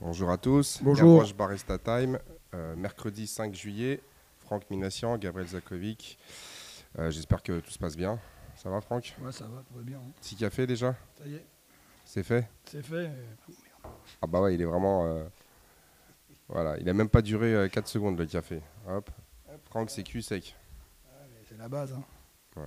[0.00, 0.80] Bonjour à tous.
[0.82, 1.18] Bonjour.
[1.18, 2.18] Gavroche Barista Time,
[2.54, 4.00] euh, mercredi 5 juillet.
[4.38, 6.18] Franck Minassian, Gabriel Zakovic.
[6.98, 8.18] Euh, J'espère que tout se passe bien.
[8.56, 9.14] Ça va, Franck?
[9.20, 9.98] Ouais, ça va, tout va bien.
[9.98, 10.12] hein.
[10.20, 10.94] Petit café déjà?
[11.18, 11.44] Ça y est,
[12.04, 12.48] C'est fait?
[12.64, 13.10] C'est fait.
[14.22, 15.06] Ah bah ouais, il est vraiment.
[15.06, 15.24] euh,
[16.48, 18.60] Voilà, il a même pas duré 4 secondes le café.
[18.88, 19.10] Hop.
[19.66, 20.56] Franck, c'est cuit sec.
[21.06, 21.92] Ah, mais C'est la base.
[21.92, 22.62] hein.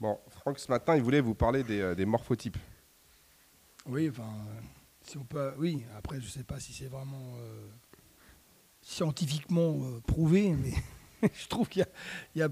[0.00, 2.58] Bon, Franck, ce matin, il voulait vous parler des, euh, des morphotypes.
[3.86, 4.60] Oui, enfin, euh,
[5.58, 7.66] Oui, après, je sais pas si c'est vraiment euh,
[8.82, 10.72] scientifiquement euh, prouvé, mais
[11.34, 11.86] je trouve qu'il
[12.34, 12.48] y a,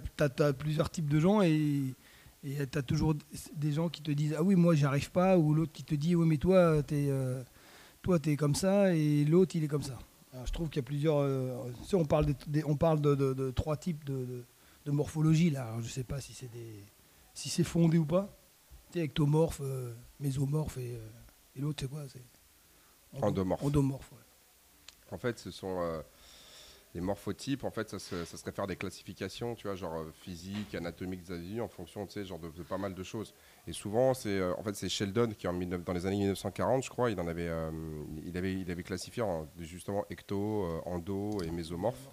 [0.52, 1.94] plusieurs types de gens et
[2.42, 3.14] tu as toujours
[3.56, 5.94] des gens qui te disent ah oui moi j'y arrive pas ou l'autre qui te
[5.94, 7.42] dit oui mais toi t'es euh,
[8.02, 9.98] toi t'es comme ça et l'autre il est comme ça.
[10.32, 11.18] Alors, je trouve qu'il y a plusieurs.
[11.18, 14.44] euh, si on parle des- on parle de, de- de trois types de, de-
[14.84, 15.74] de morphologie là.
[15.80, 16.50] Je sais pas si c'est
[17.34, 18.36] si fondé ou pas.
[18.92, 20.98] Tu sais, ectomorphe, euh, mésomorphe euh,
[21.56, 22.02] et l'autre c'est quoi
[23.14, 23.62] c'est Endo- Endomorphe.
[23.62, 24.12] Endomorphe.
[24.12, 24.18] ouais.
[25.12, 26.00] En fait, ce sont euh,
[26.94, 27.62] les morphotypes.
[27.64, 30.74] En fait, ça se, ça se réfère à des classifications, tu vois, genre euh, physique,
[30.74, 31.20] anatomique
[31.60, 33.34] en fonction, tu sais, genre de, de pas mal de choses.
[33.66, 36.84] Et souvent, c'est, euh, en fait, c'est Sheldon qui, en 19 dans les années 1940,
[36.84, 37.70] je crois, il en avait, euh,
[38.24, 42.08] il avait, il avait classifié en, justement ecto, endo et mésomorphe.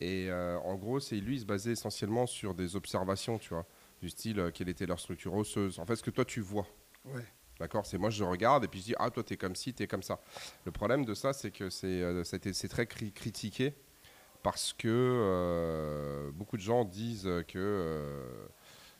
[0.00, 3.64] Et en gros, c'est lui, il se basait essentiellement sur des observations, tu vois,
[4.02, 5.78] du style quelle était leur structure osseuse.
[5.78, 6.66] En fait, ce que toi tu vois.
[7.06, 7.24] Ouais.
[7.64, 9.86] D'accord C'est moi, je regarde et puis je dis, ah, toi, t'es comme ci, t'es
[9.86, 10.20] comme ça.
[10.66, 12.22] Le problème de ça, c'est que c'est euh,
[12.68, 13.72] très cri- critiqué
[14.42, 18.46] parce que euh, beaucoup de gens disent que euh,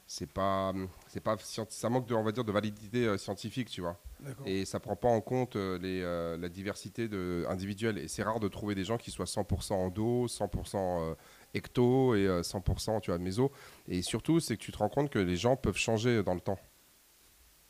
[0.07, 0.73] c'est pas,
[1.09, 4.01] c'est pas, ça manque de, on va dire, de validité euh, scientifique, tu vois.
[4.47, 7.99] Et ça prend pas en compte les, la diversité de, individuelle.
[7.99, 11.15] Et c'est rare de trouver des gens qui soient 100% endo, 100% euh,
[11.53, 13.53] ecto et euh, 100% tu vois, méso.
[13.89, 16.41] Et surtout, c'est que tu te rends compte que les gens peuvent changer dans le
[16.41, 16.59] temps.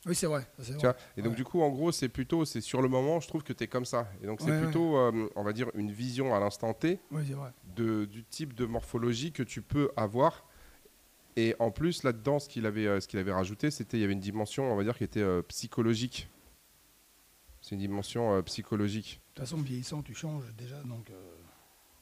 [0.07, 0.43] Oui c'est vrai.
[0.59, 0.93] ça, c'est Tu vrai.
[0.93, 1.37] vois et donc Ouais.
[1.37, 3.67] du coup, en gros, c'est plutôt, c'est sur le moment, je trouve que tu es
[3.67, 4.09] comme ça.
[4.23, 4.63] Et donc c'est Ouais, ouais.
[4.65, 7.25] plutôt, euh, on va dire, une vision à l'instant T vrai.
[7.77, 10.45] de, du type de morphologie que tu peux avoir.
[11.37, 14.05] Et en plus, là-dedans, ce qu'il avait, euh, ce qu'il avait rajouté, c'était il y
[14.05, 16.29] avait une dimension, on va dire, qui était euh, psychologique.
[17.61, 19.21] C'est une dimension euh, psychologique.
[19.35, 21.11] De toute façon vieillissant tu changes déjà donc.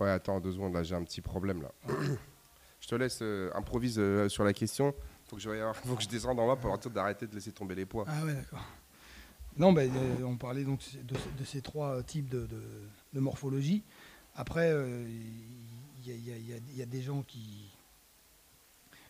[0.01, 1.73] Ouais, attends deux secondes, là, j'ai un petit problème là.
[2.81, 3.23] je te laisse
[3.55, 4.93] improvise sur la question.
[5.32, 7.75] Faut que je, faut que je descende en bas pour leur d'arrêter de laisser tomber
[7.75, 8.04] les poids.
[8.06, 8.62] Ah ouais, d'accord.
[9.56, 9.91] Non, ben,
[10.26, 12.47] on parlait donc de, ces trois euh, types de,
[13.15, 13.82] morphologie.
[14.34, 14.76] Après,
[16.04, 17.72] il y, a- des gens qui,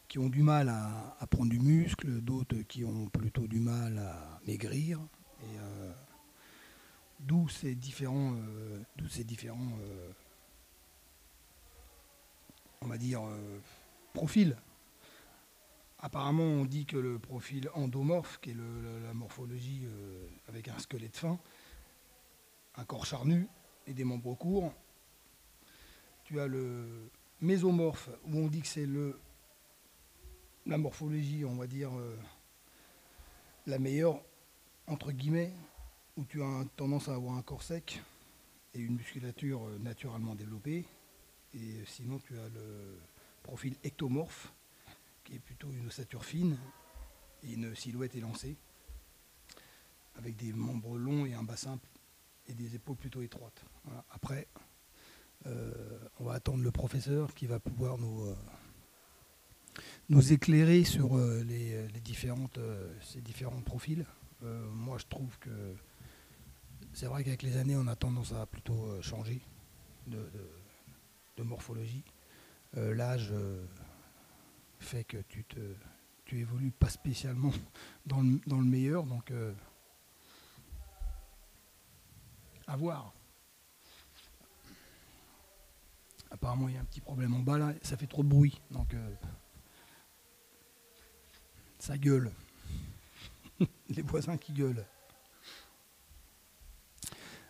[0.07, 4.41] qui ont du mal à, prendre du muscle, d'autres qui ont plutôt du mal à
[4.47, 5.01] maigrir.
[5.43, 5.93] Euh,
[7.19, 8.37] d'où ces différents,
[8.97, 9.73] d'où ces différents,
[12.81, 13.23] on va dire,
[14.13, 14.57] profils.
[16.05, 18.57] Apparemment, on dit que le profil endomorphe, qui est
[19.05, 21.39] la, morphologie euh, avec un squelette fin,
[22.75, 23.47] un corps charnu
[23.87, 24.75] et des membres courts.
[26.25, 27.09] Tu as le
[27.41, 28.89] mésomorphe, où on dit que c'est
[30.67, 32.17] la morphologie, on va dire, euh,
[33.69, 34.21] la meilleure,
[34.89, 35.53] entre guillemets,
[36.17, 38.03] où tu as tendance à avoir un corps sec
[38.75, 40.85] et une musculature euh, naturellement développée.
[41.55, 42.99] Et sinon, tu as le
[43.45, 44.53] profil ectomorphe,
[45.25, 46.59] qui est plutôt une ossature fine
[47.43, 48.57] et une silhouette élancée,
[50.17, 51.79] avec des membres longs et un bassin
[52.49, 53.65] et des épaules plutôt étroites.
[54.11, 54.49] Après,
[55.47, 58.37] euh, on va attendre le professeur qui va pouvoir nous, euh,
[60.09, 62.59] nous éclairer sur euh, les, les différentes,
[63.01, 64.05] ces différents profils.
[64.43, 65.77] Moi, je trouve que
[66.93, 69.41] c'est vrai qu'avec les années, on a tendance à plutôt changer
[70.09, 70.19] de,
[71.37, 72.05] de- morphologie.
[72.75, 73.33] L'âge
[74.83, 75.75] fait que tu te
[76.25, 77.53] tu évolues pas spécialement
[78.07, 79.53] dans le, dans le meilleur, donc euh,
[82.67, 83.13] à voir.
[86.31, 88.61] Apparemment, il y a un petit problème en bas là, ça fait trop de bruit,
[88.71, 89.15] donc euh,
[91.79, 92.33] ça gueule.
[93.91, 94.87] Les voisins qui gueulent.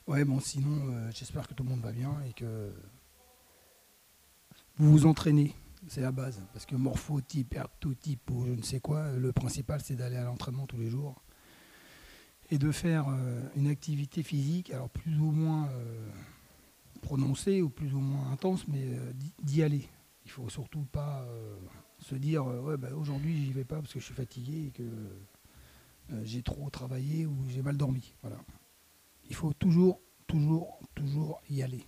[0.09, 2.75] Ouais, bon, sinon, euh, j'espère que tout le monde va bien et que
[4.77, 5.55] vous vous entraînez.
[5.89, 6.41] C'est la base.
[6.53, 10.67] Parce que morphotype, ertotype ou je ne sais quoi, le principal c'est d'aller à l'entraînement
[10.67, 11.23] tous les jours
[12.51, 16.09] et de faire euh, une activité physique, alors plus ou moins euh,
[17.01, 19.13] prononcée ou plus ou moins intense, mais euh,
[19.43, 19.89] d'y- aller.
[20.25, 21.27] Il faut surtout pas
[21.99, 24.85] se dire ouais, bah, aujourd'hui j'y vais pas parce que je suis fatigué et que
[26.23, 28.15] j'ai trop travaillé ou j'ai mal dormi.
[29.29, 31.85] Il faut toujours, toujours, toujours y aller.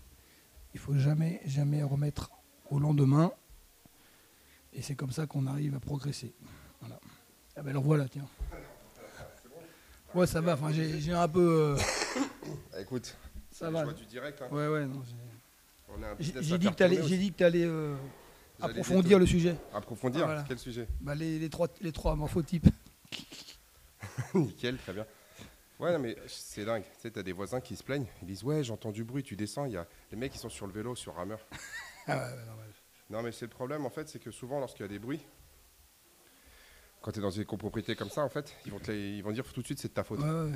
[0.73, 2.33] Il faut jamais, jamais remettre
[2.71, 3.31] au lendemain.
[4.75, 6.33] Et c'est comme ça qu'on arrive à progresser.
[6.81, 6.99] Voilà.
[7.57, 8.27] Ah ben alors voilà, tiens.
[10.15, 10.55] Ouais, ça va.
[10.55, 11.77] Enfin, j'ai un peu.
[11.77, 11.83] euh,
[12.73, 13.17] Ah, Écoute,
[13.51, 13.85] Ça Je va.
[13.85, 14.43] vois du direct.
[14.43, 14.49] hein.
[14.51, 14.87] Ouais, ouais,
[16.19, 17.19] j'ai- dit que t'allais- tourner j'ai aussi.
[17.19, 17.95] dit que tu allais euh,
[18.61, 19.57] approfondir le sujet.
[19.73, 20.45] Approfondir Voilà.
[20.47, 20.89] Quel sujet?
[21.01, 22.67] Bah, les, les trois, les trois morphotypes.
[24.35, 25.07] Nickel, très bien.
[25.79, 26.83] Ouais, non, mais c'est dingue.
[26.83, 28.07] Tu sais, t'as des voisins qui se plaignent.
[28.23, 29.65] Ils disent Ouais, j'entends du bruit, tu descends.
[29.67, 31.39] Il y a les mecs qui sont sur le vélo, sur rameur.
[32.07, 32.67] Ah ouais, ouais, normal.
[33.15, 35.25] Non, mais c'est le problème, en fait, c'est que souvent, lorsqu'il y a des bruits,
[37.01, 39.23] quand tu es dans une copropriété comme ça, en fait, ils vont, te les- ils
[39.23, 40.19] vont dire tout de suite c'est de ta faute.
[40.19, 40.53] Ouais, ouais.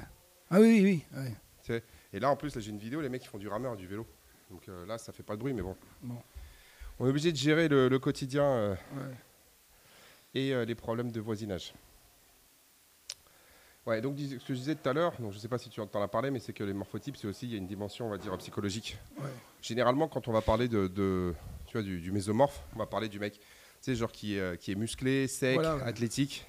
[0.51, 1.35] Ah oui, oui, oui.
[1.71, 1.83] ouais.
[2.13, 3.87] Et là, en plus, là, j'ai une vidéo, les mecs qui font du rameur, du
[3.87, 4.07] vélo.
[4.51, 5.77] Donc euh, là, ça fait pas de bruit, mais bon.
[6.03, 6.21] Bon.
[6.99, 9.15] On est obligé de gérer le, le quotidien euh, Ouais.
[10.35, 11.75] et euh, les problèmes de voisinage.
[13.87, 15.69] Ouais, donc dis- ce que je disais tout à l'heure, donc je sais pas si
[15.71, 17.67] tu en as parlé, mais c'est que les morphotypes, c'est aussi il y a une
[17.69, 18.99] dimension, on va dire, psychologique.
[19.19, 19.31] Ouais.
[19.63, 21.35] Généralement, quand on va parler de, de-
[21.69, 23.41] tu vois, du, du mésomorphe, on va parler du mec, tu
[23.83, 25.83] sais, genre qui, est, euh, qui est musclé, sec, Voilà, ouais.
[25.83, 26.47] athlétique,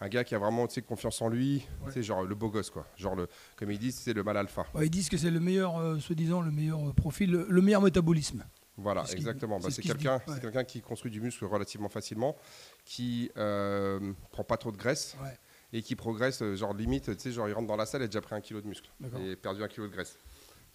[0.00, 1.86] un gars qui a vraiment, tu sais, confiance en lui, Ouais.
[1.86, 2.86] tu sais, genre le beau gosse, quoi.
[2.96, 4.66] Genre le, comme ils disent, c'est le mal alpha.
[4.74, 7.62] Ouais, ils disent que c'est le meilleur, euh, soi-disant, le meilleur euh, profil, le, le
[7.62, 8.44] meilleur métabolisme.
[8.78, 9.56] Voilà, ce exactement.
[9.58, 10.66] Bah, c'est ce qui se quelqu'un ouais.
[10.66, 12.36] qui construit du muscle relativement facilement,
[12.84, 15.30] qui euh, prend pas trop de graisse Ouais.
[15.72, 18.04] et qui progresse, euh, genre limite, tu sais, genre il rentre dans la salle et
[18.04, 20.18] a déjà pris un kilo de muscle et perdu un kilo de graisse.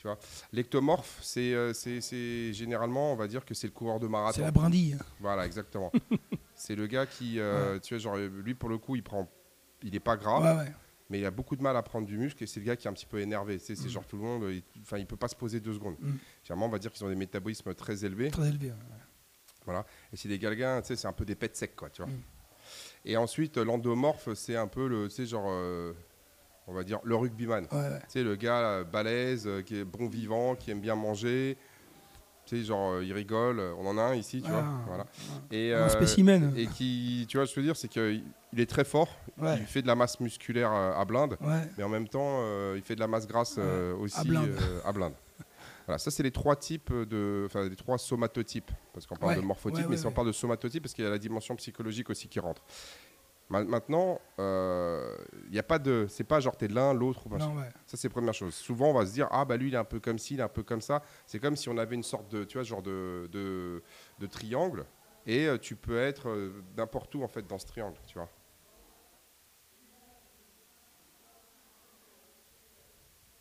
[0.01, 0.17] Tu vois,
[0.51, 4.11] l'ectomorphe, c'est euh, c'est- c'est généralement, on va dire que c'est le coureur de C'est
[4.11, 4.41] marathon.
[4.41, 4.97] la brindille.
[5.19, 5.91] Voilà, exactement.
[6.55, 9.29] c'est le gars qui, euh, tu vois, genre lui pour le coup, il prend,
[9.83, 10.73] il est pas Ouais, ouais.
[11.11, 12.87] mais il a beaucoup de mal à prendre du muscle et c'est le gars qui
[12.87, 13.59] est un petit peu énervé.
[13.59, 13.89] C'est Mm.
[13.89, 15.97] genre tout le monde, il- enfin, il peut pas se poser deux secondes.
[15.99, 16.13] Mm.
[16.43, 18.31] Généralement, on va dire qu'ils ont des métabolismes très élevés.
[18.31, 18.71] Très élevé.
[19.67, 19.73] ouais.
[20.11, 22.09] Et c'est des galgans, tu sais, c'est un peu des pets secs, quoi, tu vois.
[22.11, 22.21] Mm.
[23.05, 25.93] Et ensuite, l'endomorphe, c'est un peu le, tu sais, genre, euh,
[26.67, 27.67] on va dire, le rugbyman.
[27.71, 27.99] Ouais, ouais.
[28.01, 31.57] Tu sais, le gars euh, balèze, euh, qui est bon vivant, qui aime bien manger.
[32.45, 33.59] Tu sais, genre, euh, il rigole.
[33.79, 34.63] On en a un ici, tu vois.
[34.87, 35.05] Voilà.
[35.51, 36.53] Et, Un spécimen.
[36.57, 38.23] et qui, tu vois, ce que je veux dire, c'est qu'il
[38.53, 39.09] il est très fort.
[39.37, 39.57] Ouais.
[39.59, 41.37] Il fait de la masse musculaire à blinde.
[41.77, 43.57] Mais en même temps, euh, il fait de la masse grasse
[43.99, 44.57] aussi à blinde.
[44.85, 45.13] à blinde.
[45.87, 49.41] Voilà, ça c'est les trois types de, enfin les trois somatotypes, parce qu'on parle Ouais,
[49.41, 51.55] de morphotype, ouais, mais si on parle de somatotype, parce qu'il y a la dimension
[51.55, 52.61] psychologique aussi qui rentre.
[53.51, 55.15] Ma- Maintenant, euh,
[55.45, 57.37] il n'y a pas de, c'est pas genre t'es l'un, l'autre, ouais.
[57.85, 58.53] Ça c'est première chose.
[58.53, 60.39] Souvent on va se dire ah bah lui il est un peu comme ci, il
[60.39, 61.03] est un peu comme ça.
[61.27, 63.83] C'est comme si on avait une sorte de, tu vois, genre de, de,
[64.19, 64.85] de triangle,
[65.25, 68.29] et euh, tu peux être euh, n'importe où en fait dans ce triangle, tu vois.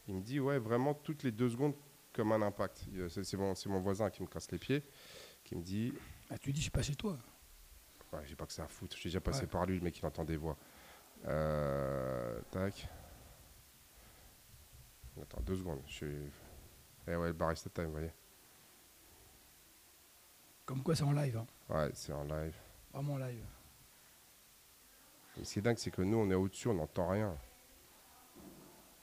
[0.08, 1.74] Il me dit ouais vraiment toutes les deux secondes
[2.12, 2.84] comme un impact.
[2.92, 4.82] Il- C'est mon, mon voisin qui me casse les pieds,
[5.44, 5.92] qui me dit
[6.30, 7.16] Ah, tu dis, je suis pas chez toi.
[8.12, 9.46] Ouais, j'ai pas que ça à foutre, j'ai déjà passé Ouais.
[9.46, 10.56] par lui, le mec il entend des voix.
[11.26, 12.88] Euh, tac.
[15.20, 16.32] Attends deux secondes, je suis.
[17.06, 18.12] Eh ouais, le barista time, vous voyez.
[20.64, 21.36] Comme quoi, c'est en live.
[21.36, 21.46] hein.
[21.68, 22.54] Ouais, c'est en live.
[22.92, 23.44] Vraiment en live.
[25.38, 27.36] Et ce qui est dingue, c'est que nous, on est au-dessus, on n'entend rien.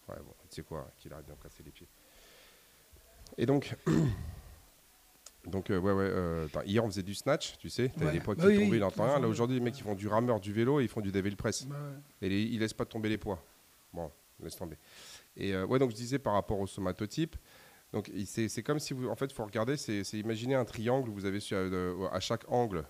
[0.07, 1.87] Ouais, bon, tu sais quoi, qu'il arrête de me casser les pieds.
[3.37, 3.75] Et donc,
[5.47, 8.11] donc euh, ouais, ouais, euh, attends, hier on faisait du snatch, tu sais, t'avais Ouais.
[8.13, 8.89] des poids Bah qui oui, tombaient, qui rien.
[9.15, 11.11] font Là, aujourd'hui, les mecs, ils font du rameur, du vélo et ils font du
[11.11, 11.65] devil press.
[11.65, 12.27] Bah, ouais.
[12.27, 13.43] Et les- ils laissent pas tomber les poids.
[13.93, 14.11] Bon,
[14.41, 14.77] laisse tomber.
[15.35, 17.35] Et euh, ouais, donc je disais par rapport au somatotype,
[17.93, 21.25] donc c'est comme si vous, en fait, faut regarder, c'est imaginer un triangle où vous
[21.25, 22.83] avez sur- euh, à chaque angle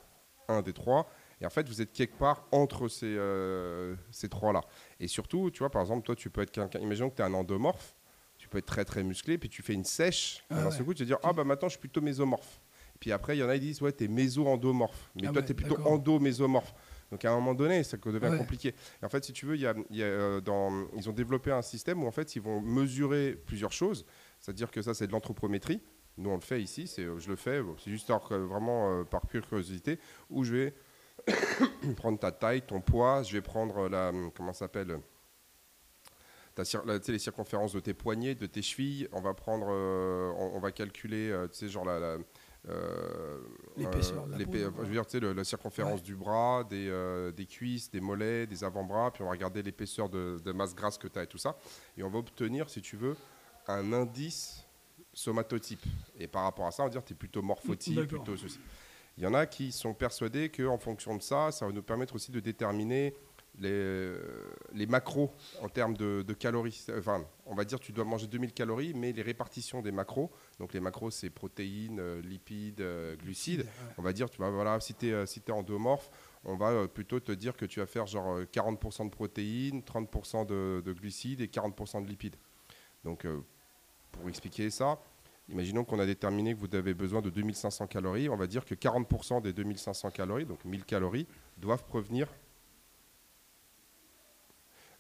[0.50, 1.10] un des trois,
[1.42, 4.62] et en fait vous êtes quelque part entre ces, euh, ces trois-là.
[5.02, 7.26] Et surtout, tu vois, par exemple, toi tu peux être quelqu'un, imaginons que tu es
[7.26, 7.97] un endomorphe,
[8.48, 10.72] tu peux être très très musclé, puis tu fais une sèche, Ah ouais.
[10.72, 12.62] seul coup tu vas dire, ah bah maintenant je suis plutôt mésomorphe.
[13.00, 15.12] Puis après, il y en a qui disent, ouais, t'es méso-endomorphe.
[15.16, 16.74] Mais Ah toi, ouais, tu es plutôt endo-mésomorphe.
[17.12, 18.38] Donc à un moment donné, ça devient Ouais.
[18.38, 18.70] compliqué.
[19.02, 21.08] Et en fait, si tu veux, il y a, il y a, euh, dans, ils
[21.08, 24.04] ont développé un système où en fait, ils vont mesurer plusieurs choses.
[24.40, 25.80] C'est-à-dire que ça, c'est de l'anthropométrie.
[26.18, 26.88] Nous, on le fait ici.
[26.88, 27.62] C'est, je le fais.
[27.84, 30.00] C'est juste vraiment euh, par pure curiosité
[30.32, 30.74] où je vais
[31.98, 33.22] prendre ta taille, ton poids.
[33.24, 34.98] Je vais prendre la comment ça s'appelle
[36.64, 39.08] ta la- les circonférences de tes poignets, de tes chevilles.
[39.12, 42.18] On va prendre, euh, on, on va calculer, euh, tu sais, genre la, la,
[42.70, 43.40] euh,
[43.78, 44.84] L'épaisseur la l'épais- peau, quoi.
[44.84, 46.06] je veux dire, tu sais, le- la circonférence Ouais.
[46.06, 50.38] du bras, des, des cuisses, des mollets, des avant-bras, puis on va regarder l'épaisseur de,
[50.44, 51.58] de masse grasse que tu as et tout ça.
[51.98, 53.16] Et on va obtenir, si tu veux,
[53.68, 54.66] un indice
[55.14, 55.84] somatotype.
[56.20, 58.60] Et par rapport à ça, on va dire tu es plutôt morphotype, plutôt ceci.
[59.18, 62.14] Il y en a qui sont persuadés qu'en fonction de ça, ça va nous permettre
[62.16, 63.16] aussi de déterminer
[63.60, 64.14] les,
[64.74, 66.86] les macros en termes de, de calories.
[66.98, 70.74] Enfin, on va dire tu dois manger 2000 calories, mais les répartitions des macros, donc
[70.74, 73.66] les macros c'est protéines, euh, lipides, euh, glucides,
[73.98, 76.10] on va dire, tu vois, voilà, si tu es, si t'es endomorphe,
[76.48, 79.82] on va euh, plutôt te dire que tu vas faire genre euh, 40% de protéines,
[79.82, 82.38] 30% de, de glucides et 40% de lipides.
[83.04, 83.42] Donc, euh,
[84.12, 85.00] pour expliquer ça,
[85.50, 88.30] imaginons qu'on a déterminé que vous avez besoin de 2500 calories.
[88.30, 92.47] On va dire que 40% des 2500 calories, donc 1000 calories, doivent provenir euh, euh,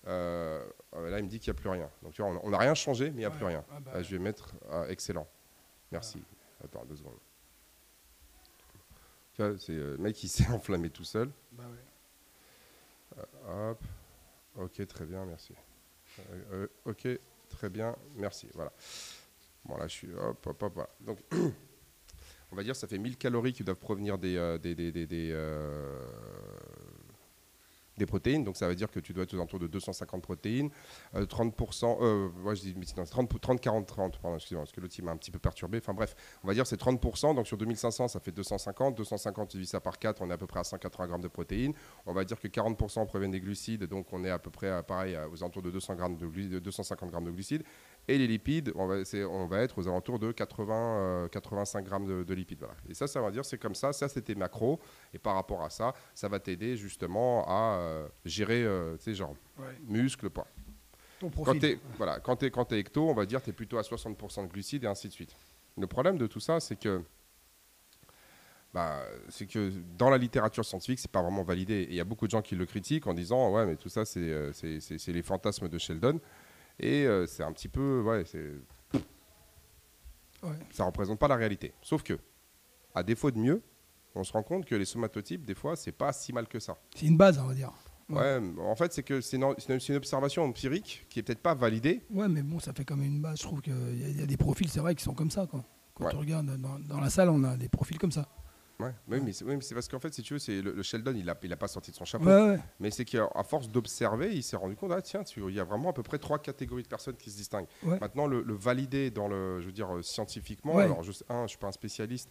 [0.07, 1.89] là, il me dit qu'il n'y a plus rien.
[2.03, 3.35] Donc, tu vois, on n'a rien changé, mais il n'y a Ouais.
[3.35, 3.63] plus rien.
[3.71, 5.27] Ah bah, Ah, je vais mettre ah, excellent.
[5.91, 6.23] Merci.
[6.63, 7.17] Attends, deux secondes.
[9.33, 11.29] Tu vois, c'est euh, le mec qui s'est enflammé tout seul.
[11.51, 13.23] bah ouais.
[13.47, 13.83] Hop.
[14.55, 15.53] Ok, très bien, merci.
[16.19, 17.07] Euh, euh, ok,
[17.49, 18.47] très bien, merci.
[18.53, 18.71] Voilà.
[19.65, 20.13] Bon, là, je suis.
[20.13, 20.89] Hop, hop, hop, voilà.
[20.99, 21.19] Donc,
[22.51, 25.05] on va dire ça fait 1000 calories qui doivent provenir des, euh, des, des, des,
[25.05, 25.99] des, euh,
[27.97, 28.43] des protéines.
[28.43, 30.69] Donc, ça veut dire que tu dois être aux alentours de 250 protéines.
[31.15, 31.97] Euh, 30%.
[32.01, 34.19] Euh, moi, je dis non, c'est 30, 30, 40, 30.
[34.19, 35.77] Pardon, excusez-moi, parce que l'autre, il m'a un petit peu perturbé.
[35.79, 37.35] Enfin, bref, on va dire c'est 30%.
[37.35, 38.95] Donc, sur 2500, ça fait 250.
[38.95, 41.27] 250, tu divises ça par 4, on est à peu près à 180 grammes de
[41.27, 41.73] protéines.
[42.05, 44.83] On va dire que 40% proviennent des glucides, donc on est à peu près à,
[44.83, 47.63] pareil à- aux alentours de, 200 grammes de, glu- de 250 grammes de glucides.
[48.09, 51.83] Et les lipides, on va, c'est- on va être aux alentours de 80, euh, 85
[51.83, 52.59] grammes de, de lipides.
[52.59, 52.73] Voilà.
[52.89, 53.91] Et ça, ça va dire c'est comme ça.
[53.91, 54.79] Ça, c'était macro.
[55.13, 59.13] Et par rapport à ça, ça va t'aider justement à euh, gérer, euh, tu sais,
[59.13, 59.65] genre Ouais.
[59.87, 60.47] muscle, poids.
[61.19, 61.59] Ton Quand profil.
[61.61, 63.83] tu es, voilà, quand t'es- quand t'es ecto, on va dire tu es plutôt à
[63.83, 65.35] 60% de glucides et ainsi de suite.
[65.77, 67.01] Le problème de tout ça, c'est que
[68.73, 71.73] bah, c'est que dans la littérature scientifique, c'est pas vraiment validé.
[71.83, 73.89] Et il y a beaucoup de gens qui le critiquent en disant ouais, mais tout
[73.89, 76.19] ça, euh, c'est les fantasmes de Sheldon.
[76.79, 78.53] Et euh, c'est un petit peu, ouais, c'est-
[80.43, 80.55] Ouais.
[80.71, 81.73] ça représente pas la réalité.
[81.81, 82.19] Sauf que,
[82.93, 83.61] à défaut de mieux,
[84.15, 86.77] on se rend compte que les somatotypes, des fois, c'est pas si mal que ça.
[86.95, 87.71] C'est une base, on va dire.
[88.09, 89.43] Ouais, en fait, c'est que c'est une,
[89.95, 93.21] observation empirique qui est peut-être pas validée, Ouais, mais bon, ça fait quand même une
[93.21, 93.39] base.
[93.39, 95.31] Je trouve qu'il y, a- il y a des profils, c'est vrai, qui sont comme
[95.31, 95.45] ça.
[95.47, 95.65] Quoi.
[95.95, 98.29] Quand tu regardes dans, dans la salle, on a des profils comme ça.
[98.79, 100.71] Ouais, oui, mais c'est oui, mais c'est parce qu'en fait, si tu veux, c'est le,
[100.71, 102.25] le Sheldon, il a, il a pas sorti de son chapeau.
[102.25, 102.59] Ouais, ouais.
[102.79, 105.89] Mais c'est qu'à force d'observer, il s'est rendu compte, ah tiens, il y a vraiment
[105.89, 107.67] à peu près trois catégories de personnes qui se distinguent.
[107.83, 111.47] Maintenant, le, le valider dans le, je veux dire, euh, scientifiquement, alors je, un, je
[111.49, 112.29] suis pas un spécialiste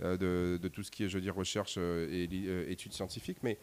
[0.00, 2.92] euh, de, de tout ce qui est, je veux dire, recherche euh, et euh, études
[2.92, 3.58] scientifiques, mais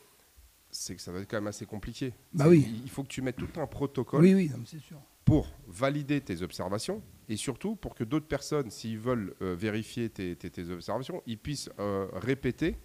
[0.72, 2.14] c'est que ça va être quand même assez compliqué.
[2.34, 2.82] Bah oui.
[2.84, 4.98] Il faut que tu mettes tout un protocole Oui, oui, c'est sûr.
[5.24, 10.36] pour valider tes observations et surtout pour que d'autres personnes, s'ils veulent euh, vérifier tes,
[10.36, 12.78] tes- tes observations, ils puissent euh, répéter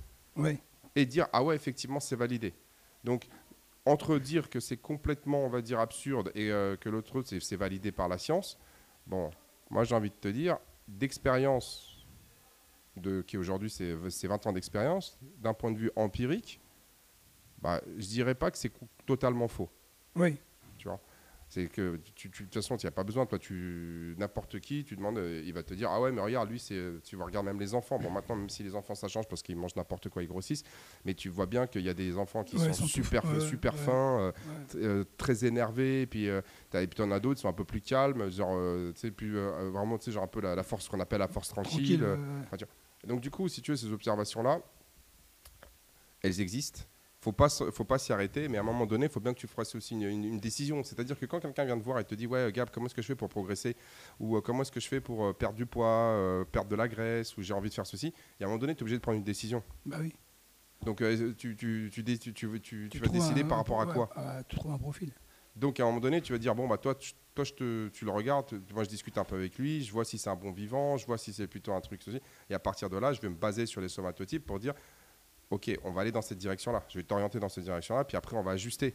[0.97, 2.54] et dire ah ouais effectivement c'est validé.
[3.04, 3.26] Donc
[3.87, 7.92] entre dire que c'est complètement on va dire absurde et euh, que l'autre c'est validé
[7.92, 8.59] par la science,
[9.06, 9.30] bon
[9.70, 12.06] moi j'ai envie de te dire d'expérience
[12.97, 16.61] de qui aujourd'hui c'est c'est 20 ans d'expérience d'un point de vue empirique,
[17.62, 18.73] bah je dirais pas que c'est
[19.06, 19.68] totalement faux.
[20.16, 20.38] Oui.
[21.54, 23.26] Vois c'est que tu, tu- de toute façon, tu n'as pas besoin.
[23.26, 26.49] Toi, tu n'importe qui, tu demandes, euh, il va te dire ah ouais, mais regarde,
[26.49, 27.99] lui, c'est, euh, tu vas regarder même les enfants.
[27.99, 30.62] Bon, maintenant, même si les enfants ça change parce qu'ils mangent n'importe quoi, ils grossissent,
[31.04, 33.73] mais tu vois bien qu'il y a des enfants qui Ouais, sont, super, ouais, super
[33.73, 33.78] ouais.
[33.78, 34.33] fins,
[34.76, 36.40] euh, très énervés, et puis euh,
[36.75, 39.11] et puis t'en as d'autres qui sont un peu plus calmes, genre, euh, tu sais,
[39.11, 42.07] plus vraiment, tu sais, genre un peu la, la force qu'on appelle la force tranquille.
[43.07, 44.61] Donc du coup, si tu veux, ces observations-là,
[46.23, 46.83] elles existent.
[47.22, 49.38] Faut pas, faut pas s'y arrêter, mais à un moment donné, il faut bien que
[49.38, 50.82] tu fasses aussi une, une- une décision.
[50.82, 53.02] C'est-à-dire que quand quelqu'un vient te voir et te dit, ouais, Gab, comment est-ce que
[53.02, 53.76] je fais pour progresser?
[54.20, 56.76] Ou euh, comment est-ce que je fais pour euh, perdre du poids, euh, perdre de
[56.76, 58.82] la graisse, ou j'ai envie de faire ceci, et à un moment donné, tu es
[58.84, 59.62] obligé de prendre une décision.
[59.84, 60.14] Bah oui.
[60.86, 61.02] Donc
[61.36, 64.08] tu, tu, tu, tu, vas décider un- par rapport à ouais, quoi?
[64.48, 65.12] Tu trouves un profil.
[65.56, 67.88] donc à un moment donné, tu vas dire bon bah toi, tu, toi je te,
[67.88, 70.36] tu le regardes, moi je discute un peu avec lui, je vois si c'est un
[70.36, 73.12] bon vivant, je vois si c'est plutôt un truc ceci, et à partir de là,
[73.12, 74.72] je vais me baser sur les somatotypes pour dire
[75.50, 78.37] ok, on va aller dans cette direction-là, je vais t'orienter dans cette direction-là, puis après
[78.37, 78.95] on va ajuster.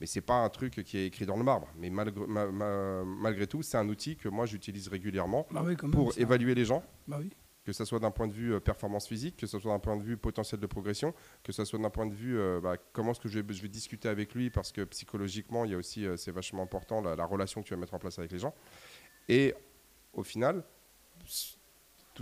[0.00, 1.68] Mais c'est pas un truc qui est écrit dans le marbre.
[1.76, 5.76] Mais malgré, ma- ma- malgré tout, c'est un outil que moi j'utilise régulièrement Bah oui,
[5.76, 5.94] quand même.
[5.94, 7.30] pour évaluer les gens, Bah oui.
[7.64, 9.96] que ce soit d'un point de vue euh, performance physique, que ce soit d'un point
[9.96, 13.12] de vue potentiel de progression, que ce soit d'un point de vue euh, bah, comment
[13.12, 15.76] est-ce que je vais, je vais discuter avec lui, parce que psychologiquement, il y a
[15.76, 18.32] aussi, euh, c'est vachement important, la, la relation que tu vas mettre en place avec
[18.32, 18.54] les gens.
[19.28, 19.54] Et
[20.14, 20.64] au final,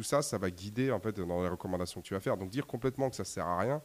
[0.00, 2.38] tout ça, ça va guider en fait dans les recommandations que tu vas faire.
[2.38, 3.83] Donc dire complètement que ça sert à rien.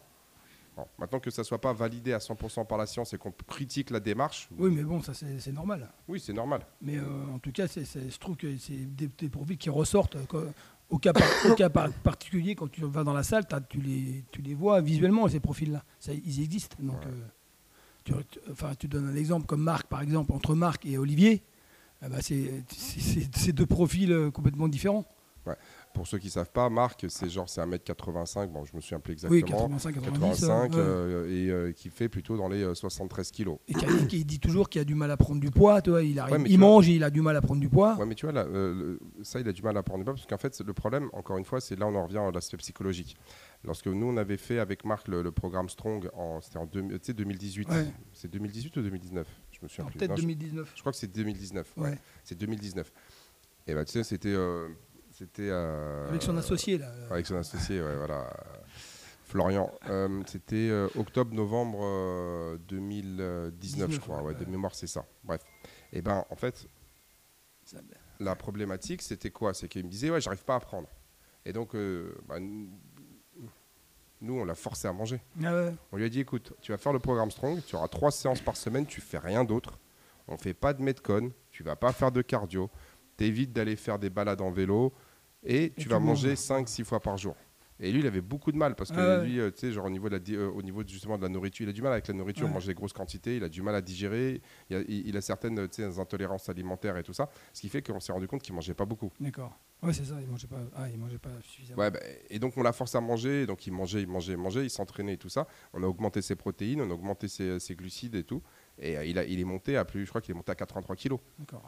[0.77, 3.89] Bon, maintenant que ça soit pas validé à 100% par la science et qu'on critique
[3.89, 5.89] la démarche, Oui, mais bon, ça c'est normal.
[6.07, 6.65] oui, c'est normal.
[6.81, 7.03] Mais euh,
[7.33, 10.25] en tout cas, c'est- je trouve que c'est des, des profils qui ressortent.
[10.27, 10.43] quoi.
[10.89, 14.23] Au cas, par- au cas par- particulier, quand tu vas dans la salle, tu, les,
[14.31, 15.83] tu les vois visuellement, ces profils-là.
[15.99, 16.77] Ça, Ils existent.
[16.79, 17.07] Donc, Ouais.
[17.11, 17.25] euh,
[18.03, 21.41] tu, tu- enfin, tu donnes un exemple comme Marc, par exemple, entre Marc et Olivier.
[22.05, 25.05] eh ben, c'est c'est- c'est- c'est deux profils euh, complètement différents.
[25.93, 29.13] Pour ceux qui savent pas, Marc, c'est genre c'est 1m85, bon, je me souviens plus
[29.29, 29.69] Oui, exactement.
[29.69, 30.19] 85, 90.
[30.19, 30.77] 85 euh, ouais.
[30.77, 33.59] euh, et euh, qui fait plutôt dans les euh, 73 kilos.
[33.69, 33.73] Et
[34.07, 35.81] qui, dit toujours qu'il a du mal à prendre du poids.
[35.81, 37.69] Tu vois, il arrive, il vois- mange et il a du mal à prendre du
[37.69, 37.95] poids.
[37.97, 40.03] Ouais, mais tu vois, là, euh, le- ça, il a du mal à prendre du
[40.05, 42.31] poids parce qu'en fait, le problème, encore une fois, c'est là on en revient à
[42.31, 43.15] l'aspect psychologique.
[43.63, 46.09] Lorsque nous, on avait fait avec Marc le, le programme Strong,
[46.41, 47.69] c'était en deux- tu sais, 2018.
[47.69, 47.85] Ouais.
[48.11, 49.97] C'est 2018 ou 2019 Je me souviens plus.
[49.97, 50.73] Peut-être Non, je, 2019.
[50.75, 51.71] je crois que c'est 2019.
[51.77, 51.83] ouais.
[51.91, 51.97] Ouais.
[52.25, 52.91] C'est 2019.
[53.67, 54.29] Et bah, tu sais, c'était.
[54.33, 54.67] euh,
[55.17, 56.91] c'était euh, Avec son associé, là.
[57.09, 58.29] Avec son associé, ouais, voilà.
[59.23, 64.21] Florian, euh, c'était euh, octobre-novembre euh, 2019, je 19, crois.
[64.21, 65.05] ouais, de mémoire, c'est ça.
[65.23, 65.41] Bref.
[65.93, 66.67] Et ben, en fait,
[67.63, 67.77] Ça-
[68.19, 69.53] la problématique, c'était quoi?
[69.53, 70.87] C'est qu'il me disait, ouais, j'arrive pas à prendre.
[71.45, 71.75] Et donc,
[72.27, 72.69] bah, nous,
[74.21, 75.21] nous, on l'a forcé à manger.
[75.43, 75.73] Ah ouais.
[75.91, 78.41] On lui a dit, écoute, tu vas faire le programme Strong, tu auras trois séances
[78.41, 79.79] par semaine, tu fais rien d'autre.
[80.27, 82.69] On fait pas de metcon, tu vas pas faire de cardio,
[83.17, 84.93] t'évites d'aller faire des balades en vélo
[85.45, 86.37] et tu vas manger manges.
[86.37, 87.35] 5-6 fois par jour.
[87.77, 89.25] Et lui, il avait beaucoup de mal parce que Ah ouais.
[89.27, 91.27] lui, euh, tu sais, genre au niveau, de la, euh, au niveau justement de la
[91.27, 92.53] nourriture, il a du mal avec la nourriture, Ouais.
[92.53, 95.19] manger des grosses quantités, il a du mal à digérer, il a, il- il a
[95.21, 95.59] certaines
[95.99, 98.85] intolérances alimentaires et tout ça, ce qui fait qu'on s'est rendu compte qu'il mangeait pas
[98.85, 99.11] beaucoup.
[99.19, 99.59] D'accord.
[99.83, 101.81] Ouais, c'est ça, il mangeait pas, ah, il mangeait pas suffisamment.
[101.81, 101.99] Ouais, bah,
[102.29, 104.69] et donc on l'a forcé à manger, donc il mangeait, il mangeait, il mangeait, il
[104.69, 105.45] s'entraînait et tout ça.
[105.73, 108.41] On a augmenté ses protéines, on a augmenté ses, ses glucides et tout.
[108.79, 110.55] Et euh, il, a, il est monté à plus, je crois qu'il est monté à
[110.55, 111.19] 83 kilos.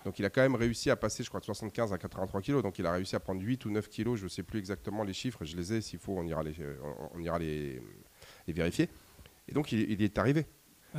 [0.04, 2.64] Donc il a quand même réussi à passer, je crois, de 75 à 83 kilos.
[2.64, 5.04] Donc il a réussi à prendre 8 ou 9 kilos, je ne sais plus exactement
[5.04, 7.82] les chiffres, je les ai, s'il faut, on ira les, euh, on, on ira les,
[8.48, 8.90] les vérifier.
[9.48, 10.46] Et donc il, il est arrivé.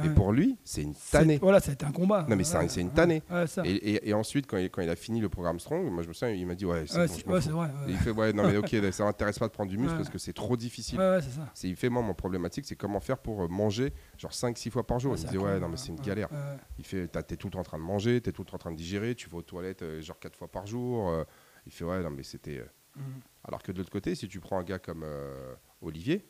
[0.05, 1.39] Et pour lui, c'est une tannée.
[1.39, 2.25] Voilà, ça a été un combat.
[2.29, 3.23] Non, mais c'est un- Ouais, c'est une tannée.
[3.31, 3.45] Ouais.
[3.65, 6.09] Et, et- et ensuite, quand il, quand il a fini le programme Strong, moi je
[6.09, 7.69] me souviens, il m'a dit Ouais, c'est bon, vrai.
[7.89, 10.09] Et il fait Ouais, non, mais ok, ça m'intéresse pas de prendre du muscle parce
[10.11, 10.99] que c'est trop difficile.
[10.99, 11.53] ça.
[11.65, 15.01] Il fait, moi, mon problématique, c'est comment faire pour euh, manger genre 5-6 fois par
[15.01, 15.17] jour.
[15.17, 16.29] Il me dit, ouais, non, mais c'est une galère.
[16.79, 18.59] Il fait, t'es tout le temps en train de manger, t'es tout le temps en
[18.59, 21.09] train de digérer, tu vas aux toilettes euh, genre 4 fois par jour.
[21.11, 21.25] euh.
[21.67, 22.59] il fait, ouais, non, mais c'était.
[22.59, 22.67] euh.
[22.97, 23.03] Mhm.
[23.45, 25.05] Alors que de l'autre côté, si tu prends un gars comme
[25.81, 26.25] Olivier,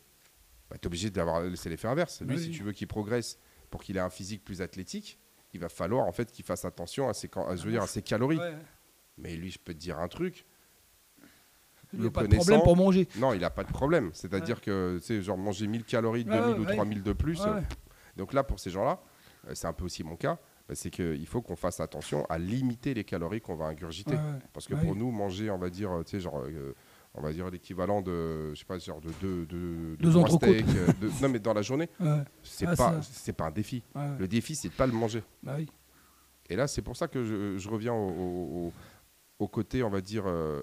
[0.71, 2.21] bah, t'es obligé d'avoir laissé l'effet inverse.
[2.23, 3.39] Lui, Oui, si tu veux qu'il progresse
[3.71, 5.19] pour qu'il ait un physique plus athlétique,
[5.55, 7.87] il va falloir en fait qu'il fasse attention à ses, à, je veux dire, à
[7.87, 8.39] ses calories.
[8.39, 8.55] Ouais.
[9.17, 10.45] Mais lui, je peux te dire un truc.
[11.93, 13.09] Il n'y Le a pas de problème pour manger.
[13.17, 14.11] Non, il n'a pas de problème.
[14.13, 16.75] C'est-à-dire que, tu sais, genre manger 1000 calories, Ouais, 2000 ouais, ou ouais.
[16.77, 17.41] 3000 de plus.
[17.47, 17.61] Euh.
[18.17, 19.01] Donc là, pour ces gens-là,
[19.49, 22.37] euh, c'est un peu aussi mon cas, bah, c'est qu'il faut qu'on fasse attention à
[22.37, 24.17] limiter les calories qu'on va ingurgiter.
[24.53, 26.75] Parce que pour nous, manger, on va dire, euh, tu sais, genre, euh,
[27.19, 30.65] on va dire l'équivalent de, je sais pas, genre de deux, de, Deux entrecôtes.
[31.23, 33.83] non, mais dans la journée, Ouais, c'est Ah, pas, c'est pas un défi.
[33.95, 34.19] ouais.
[34.19, 35.23] Le défi, c'est de pas le manger.
[35.43, 35.69] Bah oui.
[36.49, 38.73] Et là, c'est pour ça que je, je reviens au, au- au-
[39.41, 40.63] au côté, on va dire, euh,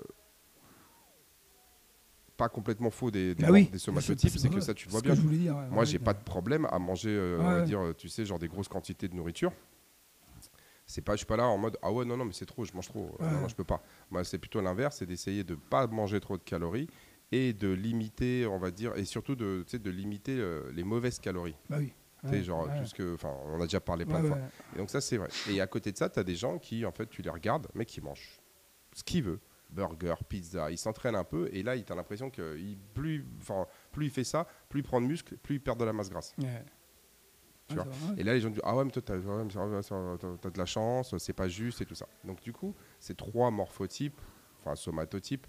[2.38, 3.70] pas complètement faux des, des, Bah oui.
[3.72, 5.14] des somatotypes, C'est- que ça, tu vois bien.
[5.14, 5.56] dire.
[5.56, 8.26] ouais, Moi, j'ai pas de problème à manger, euh, on va dire, euh, tu sais,
[8.26, 9.52] genre des grosses quantités de nourriture.
[10.88, 12.64] C'est pas, je suis pas là en mode ah ouais non non mais c'est trop,
[12.64, 13.32] je mange trop, Ouais.
[13.32, 13.82] non, non je peux pas.
[14.12, 16.88] Moi c'est plutôt l'inverse, c'est d'essayer de pas manger trop de calories
[17.32, 21.20] et de limiter, on va dire, et surtout de, tu de limiter euh, les mauvaises
[21.20, 21.56] calories.
[21.70, 21.94] Bah oui.
[22.24, 22.78] Tu sais, Ouais, genre ouais.
[22.80, 24.38] tout ce que, enfin on a déjà parlé plein Ouais, de fois.
[24.76, 25.30] Et donc ça c'est vrai.
[25.50, 27.68] Et à côté de ça, tu as des gens qui en fait tu les regardes
[27.74, 28.40] mais qui mangent
[28.94, 29.40] ce qu'ils veulent,
[29.72, 33.66] burger, pizza, ils s'entraînent un peu et là il as l'impression que il- plus, enfin
[33.92, 36.10] plus il fait ça, plus il prend de muscle, plus il perd de la masse
[36.12, 36.34] grasse.
[37.68, 37.84] Tu vois.
[37.86, 38.22] vrai, ouais.
[38.22, 41.34] Et là, les gens disent Ah ouais, mais toi, t'as t'as de la chance, c'est
[41.34, 42.08] pas juste et tout ça.
[42.24, 44.20] Donc, du coup, ces trois morphotypes,
[44.60, 45.48] enfin somatotypes,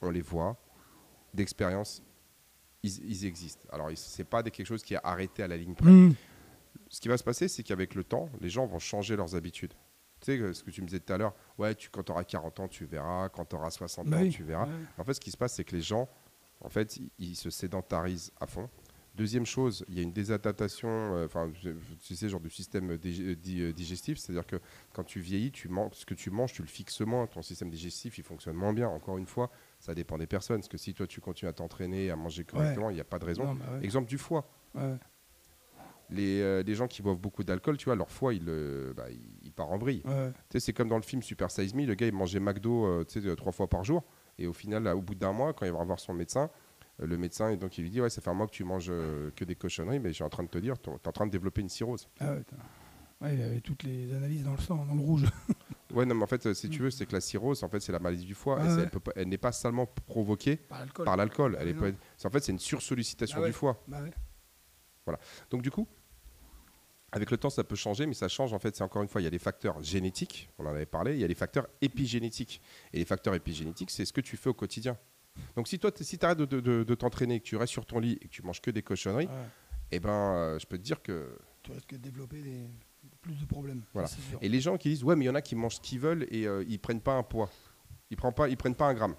[0.00, 0.56] on les voit
[1.34, 2.02] d'expérience,
[2.82, 3.66] ils, ils existent.
[3.72, 5.90] Alors, c'est pas des- quelque chose qui est arrêté à la ligne près.
[5.90, 6.14] Mhm.
[6.88, 9.74] Ce qui va se passer, c'est qu'avec le temps, les gens vont changer leurs habitudes.
[10.20, 12.24] Tu sais, ce que tu me disais tout à l'heure, ouais, tu, quand tu auras
[12.24, 14.68] 40 ans, tu verras, quand tu auras 60 Bah ans, tu verras.
[14.98, 16.08] En fait, ce qui se passe, c'est que les gens,
[16.60, 18.68] en fait, ils se sédentarisent à fond.
[19.16, 21.50] Deuxième chose, il y a une désadaptation, euh, enfin,
[22.00, 24.56] tu sais, genre du système di- euh, digestif, c'est-à-dire que
[24.92, 27.70] quand tu vieillis, tu manges, ce que tu manges, tu le fixes moins, ton système
[27.70, 28.88] digestif, il fonctionne moins bien.
[28.88, 32.10] Encore une fois, ça dépend des personnes, parce que si toi, tu continues à t'entraîner,
[32.10, 33.44] à manger correctement, il n'y a pas de raison.
[33.44, 33.84] Non, bah ouais.
[33.84, 34.48] Exemple du foie.
[34.74, 34.94] Ouais.
[36.12, 39.06] Les, euh, les gens qui boivent beaucoup d'alcool, tu vois, leur foie, il, euh, bah,
[39.10, 40.02] il, il part en vrille.
[40.04, 40.30] Ouais.
[40.30, 42.84] Tu sais, c'est comme dans le film Super Size Me, le gars il mangeait McDo
[42.86, 44.02] euh, tu sais, euh, trois fois par jour.
[44.38, 46.48] Et au final, là, au bout d'un mois, quand il va voir son médecin, euh,
[47.00, 48.88] le médecin, et donc il lui dit Ouais, ça fait un mois que tu manges
[48.90, 51.12] euh, que des cochonneries, mais je suis en train de te dire, tu es en
[51.12, 52.08] train de développer une cirrhose.
[52.20, 52.34] Ah
[53.20, 55.24] ouais, il avait toutes les analyses dans le sang, dans le rouge.
[55.92, 57.80] Ouais, non, mais en fait, euh, si tu veux, c'est que la cirrhose, en fait,
[57.80, 58.58] c'est la maladie du foie.
[58.60, 59.12] Ah et c'est- ouais.
[59.16, 61.56] elle n'est pas seulement provoquée Par l'alcool.
[61.58, 61.74] Elle est
[62.24, 63.82] En fait, c'est une sursollicitation Ah du foie.
[63.88, 65.16] Bah ouais.
[65.50, 65.88] Donc du coup,
[67.10, 68.76] avec le temps, ça peut changer, mais ça change en fait.
[68.76, 71.20] C'est encore une fois, il y a des facteurs génétiques, on en avait parlé, il
[71.20, 72.60] y a des facteurs épigénétiques.
[72.92, 74.96] Et les facteurs épigénétiques, c'est ce que tu fais au quotidien.
[75.56, 77.86] Donc si toi, si tu arrêtes de, de- de- de t'entraîner, que tu restes sur
[77.86, 79.32] ton lit et que tu manges que des cochonneries, Ouais.
[79.92, 81.36] eh ben, euh, je peux te dire que.
[81.62, 82.70] Tu risques de développer des...
[83.20, 83.82] plus de problèmes.
[83.92, 84.08] Voilà.
[84.40, 86.00] Et les gens qui disent, ouais, mais il y en a qui mangent ce qu'ils
[86.00, 87.50] veulent et euh, ils prennent pas un poids,
[88.10, 89.14] ils prennent pas, ils prennent pas un gramme.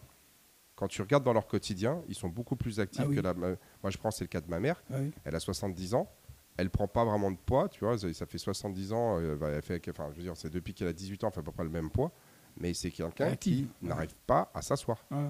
[0.76, 3.16] Quand tu regardes dans leur quotidien, ils sont beaucoup plus actifs Ah oui.
[3.16, 3.34] que la.
[3.36, 3.58] Moi,
[3.90, 4.82] je prends, c'est le cas de ma mère.
[4.92, 5.12] Ah oui.
[5.26, 6.10] Elle a 70 ans.
[6.58, 7.98] Elle prend pas vraiment de poids, tu vois.
[7.98, 9.20] Ça fait 70 ans.
[9.20, 11.34] euh, bah, elle fait, enfin, je veux dire, c'est depuis qu'elle a 18 ans, elle
[11.34, 12.12] fait à peu près le même poids.
[12.58, 13.88] Mais c'est quelqu'un qui ouais.
[13.90, 15.06] n'arrive pas à s'asseoir.
[15.12, 15.30] Ouais.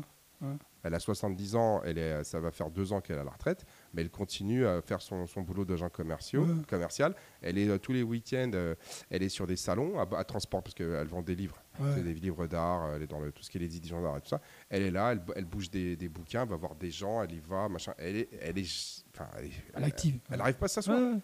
[0.83, 3.31] Elle a 70 ans, elle est, ça va faire deux ans qu'elle est à la
[3.31, 6.63] retraite, mais elle continue à faire son, son boulot d'agent commerciaux, Ouais.
[6.67, 7.15] commercial.
[7.41, 8.75] Elle est euh, tous les week-ends, euh,
[9.09, 11.57] elle est sur des salons à, à transport parce qu'elle vend des livres.
[11.79, 12.01] Ouais.
[12.01, 14.21] des livres d'art, elle est dans le, tout ce qui est les éditions d'art et
[14.21, 14.41] tout ça.
[14.69, 17.39] Elle est là, elle, elle bouge des, des bouquins, va voir des gens, elle y
[17.39, 17.93] va, machin.
[17.97, 19.03] Elle est, elle est,
[19.37, 20.19] elle, est- Elle est active.
[20.29, 20.99] elle arrive pas à s'asseoir.
[20.99, 21.17] Ouais,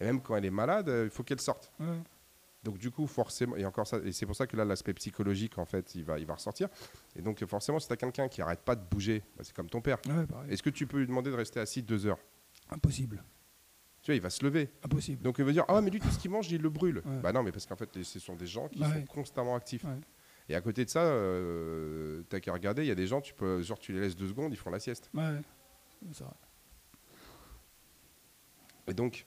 [0.00, 1.72] Et même quand elle est malade, euh, il faut qu'elle sorte.
[2.64, 5.58] Donc du coup, forcément, et encore ça, et c'est pour ça que là, l'aspect psychologique,
[5.58, 6.68] en fait, il va, il va ressortir.
[7.14, 9.70] Et donc forcément, si tu as quelqu'un qui arrête pas de bouger, bah, c'est comme
[9.70, 9.98] ton père.
[10.06, 10.52] Ouais.
[10.52, 12.18] Est-ce que tu peux lui demander de rester assis deux heures?
[12.70, 13.22] Impossible.
[14.02, 14.70] Tu vois, il va se lever.
[14.82, 15.22] Impossible.
[15.22, 17.02] Donc il va dire ah mais lui tout ce qu'il mange il le brûle.
[17.04, 17.18] Ouais.
[17.20, 19.84] Bah non mais parce qu'en fait ce sont des gens qui sont constamment actifs.
[20.48, 23.34] Et à côté de ça, euh, t'as qu'à regarder, il y a des gens tu
[23.34, 25.10] peux genre tu les laisses deux secondes ils font la sieste.
[25.12, 25.42] Ouais, ouais.
[26.12, 26.32] C'est vrai.
[28.86, 29.26] Et donc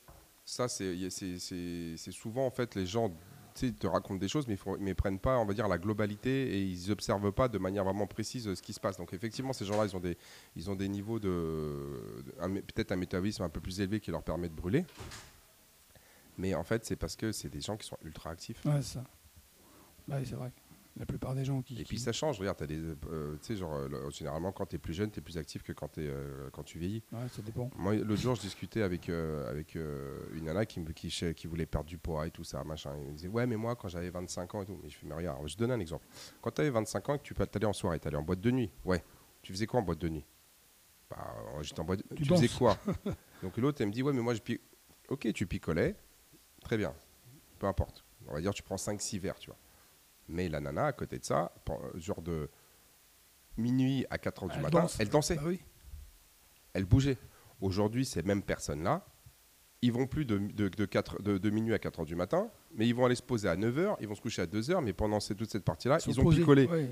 [0.52, 3.14] ça c'est souvent en fait les gens
[3.54, 6.64] te racontent des choses mais ils mais prennent pas on va dire la globalité et
[6.64, 8.98] ils observent pas de manière vraiment précise euh, ce qui se passe.
[8.98, 10.18] Donc effectivement ces gens-là ils ont des
[10.56, 14.50] ils ont des niveaux de, peut-être un métabolisme un peu plus élevé qui leur permet
[14.50, 14.86] de brûler.
[16.38, 18.66] Mais en fait c'est parce que c'est des gens qui sont ultra actifs.
[18.66, 19.04] Ouais, ça.
[20.08, 20.52] Ouais, c'est vrai.
[20.98, 21.80] La plupart des gens qui.
[21.82, 24.66] Et puis ça change, regarde, t'as des, euh, tu sais, genre, euh, le- généralement quand
[24.66, 27.02] tu es plus jeune, tu es plus actif que quand, t'es, euh, quand tu vieillis.
[27.14, 27.70] Ouais, ça dépend.
[27.78, 31.98] Moi, l'autre jour, je discutais avec, avec une nana qui, qui, qui voulait perdre du
[31.98, 32.94] poids et tout ça, machin.
[32.98, 35.08] Il me disait, ouais, mais moi, quand j'avais 25 ans et tout, mais je fais,
[35.08, 36.06] mais regarde, je te donne un exemple.
[36.42, 38.42] Quand tu avais 25 ans et que tu allais en soirée, tu allais en boîte
[38.42, 39.04] de nuit, ouais,
[39.42, 40.26] tu faisais quoi en boîte de nuit?
[41.10, 42.78] Bah, J'étais en boîte Tu Tu, faisais quoi?
[43.42, 44.60] Donc l'autre, elle me dit, ouais, mais moi, je pi-
[45.10, 45.96] ok, tu picolais,
[46.62, 46.94] très bien,
[47.60, 48.04] peu importe.
[48.28, 49.58] On va dire, tu prends 5-6 verres, tu vois.
[50.32, 51.54] Mais la nana, à côté de ça,
[51.96, 52.50] genre de
[53.58, 54.98] minuit à 4 heures du matin, danse.
[55.00, 55.60] elle dansait, Bah oui.
[56.74, 57.18] elle bougeait.
[57.60, 59.06] Aujourd'hui, ces mêmes personnes-là,
[59.82, 62.50] ils vont plus de, de, de, 4 de- de minuit à 4 heures du matin,
[62.74, 64.72] mais ils vont aller se poser à 9 heures, ils vont se coucher à 2
[64.72, 66.40] heures, mais pendant cette- toute cette partie-là, ils ont posés.
[66.40, 66.90] picolé, Ouais,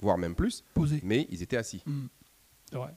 [0.00, 1.00] voire même plus, posés.
[1.02, 1.82] mais ils étaient assis.
[2.70, 2.94] C'est vrai.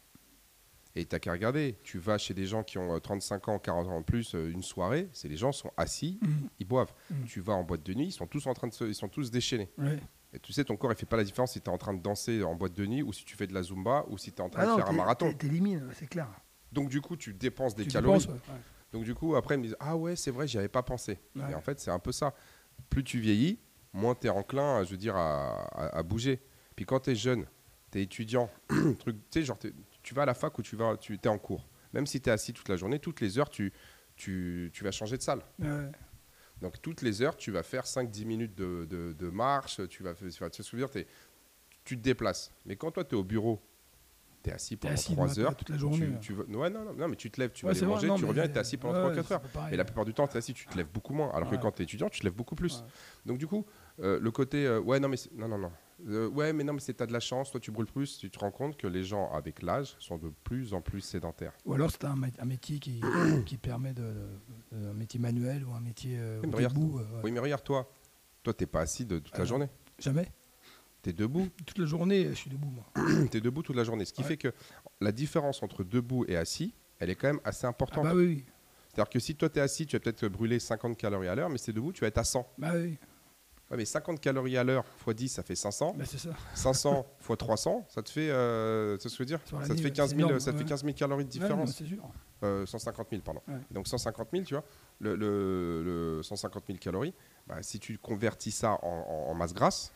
[1.00, 3.88] Et t'as qu'à regarder, tu vas chez des gens qui ont euh, 35 ans, 40
[3.88, 6.48] ans en plus, euh, une soirée, c'est les gens sont assis, Hmm.
[6.60, 6.94] ils boivent.
[7.12, 7.24] Mm.
[7.26, 9.08] Tu vas en boîte de nuit, ils sont tous en train de se, ils sont
[9.08, 9.70] tous déchaînés.
[9.78, 10.00] Ouais.
[10.34, 11.94] Et tu sais, ton corps, il fait pas la différence si tu es en train
[11.94, 14.32] de danser en boîte de nuit ou si tu fais de la zumba ou si
[14.34, 15.32] tu es en train Ah de non, faire un marathon.
[15.34, 16.28] T'élimines, c'est clair.
[16.72, 18.20] Donc du coup, tu dépenses des Tu calories.
[18.20, 18.60] dépenses, ouais, ouais.
[18.92, 21.20] Donc du coup, après, ils me disent Ah ouais, c'est vrai, j'y avais pas pensé.
[21.36, 21.52] Ouais.
[21.52, 22.34] Et en fait, c'est un peu ça.
[22.90, 23.60] Plus tu vieillis,
[23.94, 26.42] moins tu es enclin, je veux dire, à, à- à bouger.
[26.76, 27.46] Puis quand tu es jeune,
[27.92, 28.50] tu es étudiant,
[29.00, 29.58] truc, tu sais, genre,
[30.08, 31.68] tu vas à la fac ou tu vas, tu es en cours.
[31.92, 33.74] Même si tu es assis toute la journée, toutes les heures, tu,
[34.16, 35.42] tu, tu vas changer de salle.
[35.60, 35.92] Ouais.
[36.62, 40.14] Donc toutes les heures, tu vas faire 5-10 minutes de, de- de marche, tu vas,
[40.14, 42.54] tu vas te souvenir, tu te déplaces.
[42.66, 43.62] Mais quand toi, tu es au bureau,
[44.44, 46.18] tu es assis pendant assis 3 le matin, heures, toute la journée.
[46.22, 48.24] tu, ouais, non, non, non, mais tu te lèves, tu Ouais, vas aller manger, tu
[48.26, 49.42] reviens et tu es assis pendant ouais, 3-4 c'est heures.
[49.42, 49.74] pareil.
[49.74, 51.32] Et la plupart du temps, tu es assis, tu te lèves beaucoup moins.
[51.34, 52.82] Alors que quand tu es étudiant, tu te lèves beaucoup plus.
[53.26, 53.66] Donc du coup,
[54.00, 55.72] euh, le côté, euh, ouais, non, mais non, non, non.
[56.06, 58.30] Euh, ouais, mais non, mais c'est t'as de la chance, toi tu brûles plus, tu
[58.30, 61.54] te rends compte que les gens avec l'âge sont de plus en plus sédentaires.
[61.66, 63.02] Ou alors c'est un, un métier qui,
[63.48, 64.14] qui permet de,
[64.72, 67.00] de- un métier manuel ou un métier euh, Oui, mais regarde- debout.
[67.00, 67.22] euh, ouais.
[67.24, 67.90] Oui, mais regarde toi,
[68.44, 69.50] toi t'es pas assis de toute Ah la non.
[69.50, 70.28] journée, Jamais.
[71.02, 72.86] t'es debout, Toute la journée, je suis debout moi.
[73.32, 74.06] t'es debout toute la journée.
[74.06, 74.28] Ce qui Ouais.
[74.28, 74.54] fait que
[75.02, 78.04] la différence entre debout et assis, elle est quand même assez Ah importante.
[78.04, 78.46] bah oui, oui.
[78.94, 81.58] C'est-à-dire que si toi t'es assis, tu vas peut-être brûler 50 calories à l'heure, mais
[81.58, 82.48] si t'es debout, tu vas être à 100.
[82.60, 82.98] Bah oui.
[83.70, 85.94] Ouais, mais 50 calories à l'heure x 10, ça fait 500.
[85.98, 86.30] Bah c'est ça.
[86.56, 89.92] 500 x 300, ça te fait, euh, ça se veut dire, ça te fait ouais,
[89.92, 90.70] 15 c'est 000, énorme, ça te fait ouais.
[90.70, 91.76] 15 000 calories de Ouais, non, différence.
[91.76, 91.98] c'est sûr.
[92.44, 93.42] Euh, 150 000, pardon.
[93.48, 93.56] Ouais.
[93.72, 94.64] Donc 150 000, tu vois,
[95.00, 95.84] le, le-
[96.18, 97.14] le 150 000 calories,
[97.46, 99.92] bah, si tu convertis ça en, en- en masse grasse,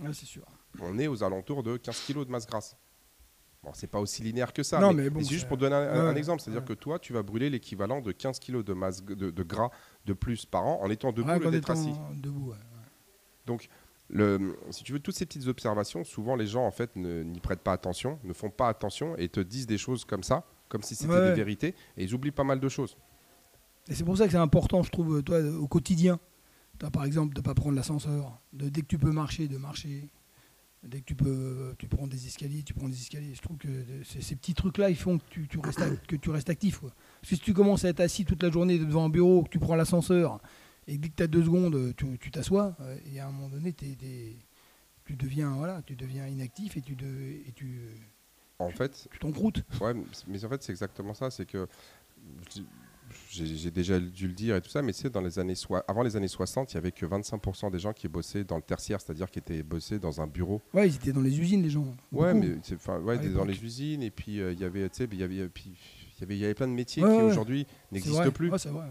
[0.00, 0.44] Ouais, c'est sûr.
[0.80, 2.74] on est aux alentours de 15 kilos de masse grasse.
[3.62, 5.48] Bon, c'est pas aussi linéaire que ça, Non, mais, mais bon, mais c'est juste c'est-
[5.48, 6.40] pour donner un, un ouais, exemple.
[6.40, 6.68] C'est-à-dire ouais.
[6.68, 9.68] que toi, tu vas brûler l'équivalent de 15 kilos de masse de, de gras
[10.06, 11.92] de plus par an en étant debout Ouais, quand d'être assis.
[12.14, 12.56] Debout, ouais.
[13.50, 13.68] Donc,
[14.08, 17.62] le, si tu veux, toutes ces petites observations, souvent les gens en fait n'y prêtent
[17.62, 20.94] pas attention, ne font pas attention et te disent des choses comme ça, comme si
[20.94, 21.30] c'était Ouais.
[21.30, 22.96] des vérités, et ils oublient pas mal de choses.
[23.88, 26.20] Et c'est pour ça que c'est important, je trouve, toi, au quotidien.
[26.78, 28.40] Toi, par exemple, de ne pas prendre l'ascenseur.
[28.52, 30.08] De, dès que tu peux marcher, de marcher.
[30.82, 33.34] Dès que tu peux, tu prends des escaliers, tu prends des escaliers.
[33.34, 33.68] Je trouve que
[34.04, 36.78] ces petits trucs-là, ils font que tu, tu restes, ac- que tu restes actif.
[36.78, 36.90] quoi.
[37.20, 39.50] Parce que si tu commences à être assis toute la journée devant un bureau, que
[39.50, 40.40] tu prends l'ascenseur,
[40.92, 43.48] et dès que tu as deux secondes, tu tu t'assois, euh, et à un moment
[43.48, 43.86] donné, tu,
[45.16, 47.80] deviens, voilà, tu deviens inactif et tu de- et tu
[48.58, 49.62] En fait, tu t'encroutes.
[49.80, 49.94] ouais,
[50.26, 51.66] mais en fait c'est exactement ça, c'est que
[53.28, 55.54] j'ai déjà dû le dire et tout ça, mais c'est dans les années
[55.88, 58.62] avant les années 60, il y avait que 25% des gens qui bossaient dans le
[58.62, 60.60] tertiaire, c'est-à-dire qui étaient bossés dans un bureau.
[60.74, 61.86] Ouais, ils étaient dans les usines, les gens.
[62.12, 62.46] Ouais, Beaucoup.
[62.46, 65.18] mais enfin, ouais, dans les usines et puis euh, il y avait, tu sais, il
[65.18, 65.72] y avait, puis,
[66.18, 67.22] il y avait, il y avait plein de métiers Ouais, qui ouais.
[67.30, 68.50] aujourd'hui n'existent plus.
[68.58, 68.86] C'est vrai.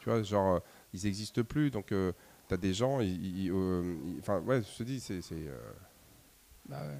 [0.00, 0.60] Tu vois, genre, euh,
[0.92, 1.70] ils n'existent plus.
[1.70, 5.20] Donc, tu as des gens, euh, enfin, ouais, je te dis, c'est.
[5.22, 5.58] c'est, euh,
[6.68, 6.98] Bah ouais.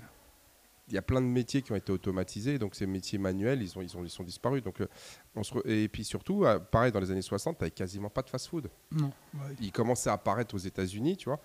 [0.88, 3.78] il y a plein de métiers qui ont été automatisés, donc ces métiers manuels, ils,
[3.78, 4.62] ont, ils, ont, ils sont disparus.
[4.62, 4.88] Donc, euh,
[5.36, 8.22] on se re- Et puis surtout, euh, pareil, dans les années 60, tu quasiment pas
[8.22, 8.68] de fast-food.
[8.90, 9.12] Non.
[9.34, 9.54] ouais.
[9.60, 11.40] Il commençait à apparaître aux États-Unis, tu vois.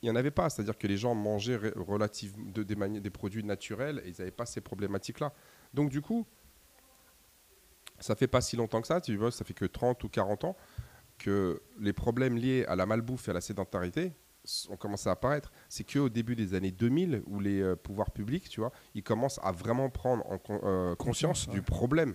[0.00, 0.48] il n'y en avait pas.
[0.50, 4.16] C'est-à-dire que les gens mangeaient ré- relative- de- des, mani- des produits naturels et ils
[4.18, 5.32] n'avaient pas ces problématiques-là.
[5.74, 6.26] Donc, du coup,
[8.00, 10.42] ça fait pas si longtemps que ça, tu vois, ça fait que 30 ou 40
[10.44, 10.56] ans
[11.22, 14.12] que les problèmes liés à la malbouffe et à la sédentarité
[14.70, 15.52] ont commencé à apparaître.
[15.68, 19.38] C'est qu'au début des années 2000 où les euh, pouvoirs publics, tu vois, ils commencent
[19.42, 21.52] à vraiment prendre en con- euh, conscience ouais.
[21.54, 22.14] du problème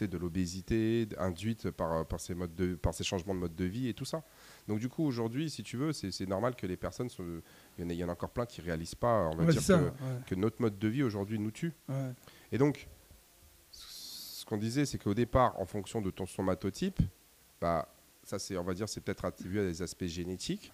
[0.00, 3.64] de l'obésité induite par, euh, par, ces modes de, par ces changements de mode de
[3.64, 4.22] vie et tout ça.
[4.68, 7.90] Donc du coup, aujourd'hui, si tu veux, c'est normal que les personnes, il y, en
[7.90, 9.76] a- il y en a encore plein qui réalisent pas, on va Ouais, dire, ça.
[9.78, 9.90] que, ouais,
[10.28, 11.72] que notre mode de vie aujourd'hui nous tue.
[11.88, 12.12] ouais.
[12.52, 12.86] Et donc,
[13.72, 17.00] ce qu'on disait, c'est qu'au départ, en fonction de ton somatotype,
[17.60, 17.88] bah,
[18.28, 20.70] ça, c'est, on va dire, c'est peut-être attribué à des aspects génétiques.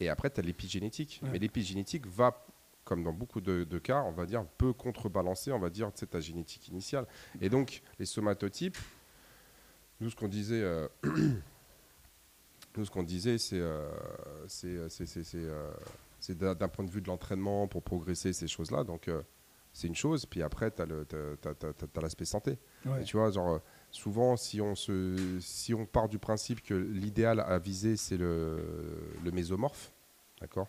[0.00, 1.20] Et après, tu as l'épigénétique.
[1.22, 1.28] Ouais.
[1.32, 2.46] Mais l'épigénétique va,
[2.84, 6.20] comme dans beaucoup de, de cas, on va dire, peut contrebalancer, on va dire, ta
[6.20, 7.06] génétique initiale.
[7.42, 8.78] Et donc, les somatotypes,
[10.00, 10.88] nous, ce qu'on disait, euh,
[12.76, 13.86] nous, ce qu'on disait, c'est, euh,
[14.48, 14.88] c'est, euh,
[16.30, 18.82] euh, d'un point de vue de l'entraînement pour progresser ces choses-là.
[18.82, 19.20] Donc, euh,
[19.74, 20.24] c'est une chose.
[20.24, 22.58] Puis après, tu as, l'aspect santé.
[22.86, 23.02] Ouais.
[23.02, 23.60] Et tu vois, genre,
[23.94, 28.58] souvent, si on, se, si on part du principe que l'idéal à viser, c'est le,
[29.24, 29.92] le mésomorphe,
[30.40, 30.68] d'accord?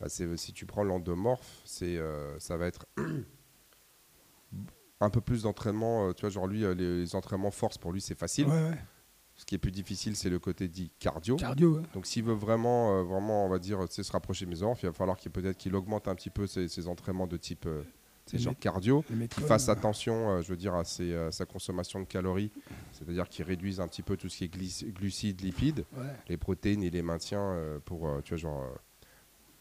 [0.00, 2.86] Bah, Si tu prends l'endomorphe, c'est, euh, ça va être
[5.00, 6.08] un peu plus d'entraînement.
[6.08, 8.46] euh, Tu vois, genre, lui, euh, les, les entraînements force, pour lui, c'est facile.
[8.46, 8.78] Ouais, ouais.
[9.36, 11.34] Ce qui est plus difficile, c'est le côté dit cardio.
[11.36, 11.78] Cardio.
[11.78, 11.82] ouais.
[11.92, 14.92] Donc s'il veut vraiment, euh, vraiment, on va dire, se rapprocher de mésomorphe, il va
[14.92, 17.82] falloir qu'il peut-être qu'il augmente un petit peu ses, ses entraînements de type euh,
[18.32, 19.72] genre mét- cardio Les qu'il méthodes, fasse ouais.
[19.72, 22.50] attention, euh, je veux dire, à, ses, euh, sa consommation de calories,
[22.92, 24.48] c'est-à-dire qu'il réduise un petit peu tout ce qui est
[24.92, 26.04] glucides, lipides, Ouais.
[26.28, 28.74] les protéines, il les maintient euh, pour, euh, tu vois, genre, euh,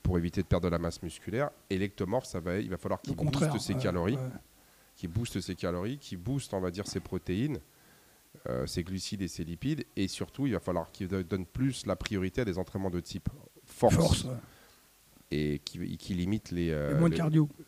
[0.02, 1.49] pour éviter de perdre de la masse musculaire.
[1.69, 4.30] Et l'ectomorphe, ça va, il va falloir qu'il booste ses ouais, calories, ouais.
[4.95, 7.60] qui booste ses calories, qui booste, on va dire, ses protéines,
[8.49, 11.86] euh, ses glucides et ses lipides, et surtout, il va falloir qu'il do- donne plus
[11.86, 13.30] la priorité à des entraînements de type
[13.65, 14.23] force, Force.
[14.26, 14.32] ouais.
[15.32, 16.93] et qui, qui limite les, euh, de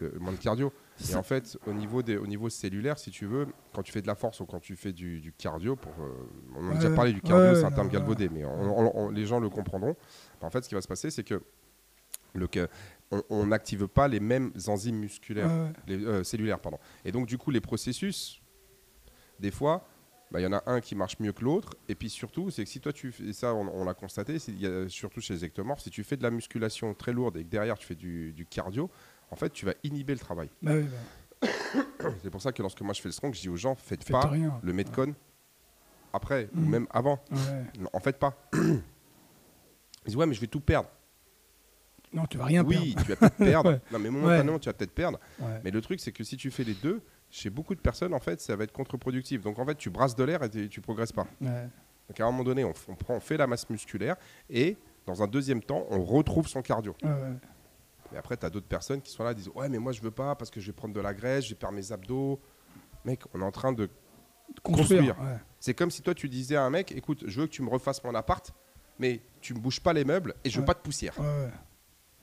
[0.01, 0.71] le- moins de cardio.
[1.09, 4.01] Et en fait, au niveau, des, au niveau cellulaire, si tu veux, quand tu fais
[4.01, 6.13] de la force ou quand tu fais du, du cardio, pour, euh,
[6.55, 8.91] on a Ouais, déjà parlé du cardio, Ouais, c'est un terme galvaudé, mais on- on-
[8.95, 9.95] on- les gens le comprendront.
[10.41, 11.41] En fait, ce qui va se passer, c'est que
[12.33, 12.47] le,
[13.29, 16.79] on- n'active pas les mêmes enzymes musculaires, Ouais, les, euh, cellulaires, pardon.
[17.03, 18.41] Et donc, du coup, les processus,
[19.39, 19.87] des fois,
[20.31, 21.75] bah, il y en a un qui marche mieux que l'autre.
[21.87, 24.37] Et puis surtout, c'est que si toi, tu fais, et ça, on, on l'a constaté,
[24.49, 27.43] y a- surtout chez les ectomorphes, si tu fais de la musculation très lourde et
[27.43, 28.89] que derrière, tu fais du, du cardio,
[29.35, 30.49] en fait, tu vas inhiber le travail.
[30.61, 30.85] Bah oui,
[31.41, 31.47] bah,
[32.23, 34.01] C'est pour ça que lorsque moi je fais le strong, je dis aux gens, faites
[34.01, 34.57] faites pas rien.
[34.63, 35.13] le metcon
[36.13, 36.69] après ou Mhm.
[36.69, 37.19] même avant.
[37.31, 37.63] Ouais.
[37.79, 38.33] Non, en fait pas.
[38.53, 38.81] Ils
[40.05, 40.89] disent ouais mais je vais tout perdre.
[42.13, 43.71] Non, tu vas rien oui, tu vas peut-être perdre.
[43.71, 43.81] Ouais.
[43.91, 45.19] Non mais momentanément tu vas peut-être perdre.
[45.37, 45.59] perdre.
[45.65, 48.19] Mais le truc c'est que si tu fais les deux, chez beaucoup de personnes en
[48.21, 49.41] fait ça va être contre-productif.
[49.41, 51.27] Donc en fait tu brasses de l'air et tu- progresses pas.
[51.41, 54.15] Donc à un moment donné on, f- on prend, on fait la masse musculaire
[54.49, 56.95] et dans un deuxième temps on retrouve son cardio.
[58.15, 60.01] Et après tu as d'autres personnes qui sont là et disent ouais mais moi je
[60.01, 62.39] veux pas parce que je vais prendre de la graisse, je vais perdre mes abdos.
[63.03, 63.89] Mec, on est en train de
[64.63, 65.15] Construire.
[65.15, 65.19] Construire.
[65.21, 65.39] ouais.
[65.59, 67.69] C'est comme si toi tu disais à un mec, écoute, je veux que tu me
[67.69, 68.53] refasses mon appart,
[68.99, 70.65] mais tu me bouges pas les meubles et je veux Ouais.
[70.67, 71.19] pas de poussière.
[71.19, 71.49] Ouais,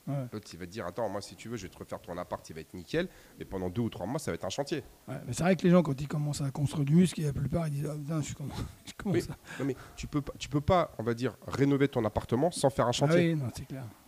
[0.07, 0.27] ouais.
[0.33, 2.17] L'autre il va te dire, attends, moi si tu veux, je vais te refaire ton
[2.19, 4.51] appart, il va être nickel, mais pendant deux ou trois mois, ça va être un
[4.51, 4.83] chantier.
[5.09, 7.33] Ouais, mais c'est vrai que les gens, quand ils commencent à construire du muscle, la
[7.33, 9.25] plupart, ils disent Ah putain, je commence, je commence Oui.
[9.31, 9.59] à.
[9.61, 12.71] Non mais tu peux pas, tu peux pas, on va dire, rénover ton appartement sans
[12.71, 13.35] faire un Ah chantier.
[13.35, 13.43] oui,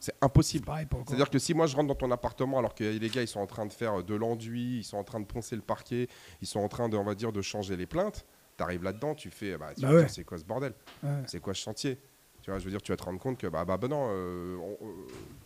[0.01, 0.67] c'est impossible.
[1.07, 3.41] C'est-à-dire que si moi je rentre dans ton appartement alors que les gars ils sont
[3.41, 6.09] en train de faire de l'enduit, ils sont en train de poncer le parquet,
[6.41, 8.25] ils sont en train de, on va dire, de changer les plaintes,
[8.57, 10.09] t'arrives là-dedans, tu fais, bah, Bah ouais.
[10.09, 10.75] c'est quoi ce bordel?
[11.27, 11.99] C'est quoi ce chantier?
[12.45, 14.07] Tu vois, je veux dire, tu vas te rendre compte que bah, bah, bah non,
[14.11, 14.87] euh, euh,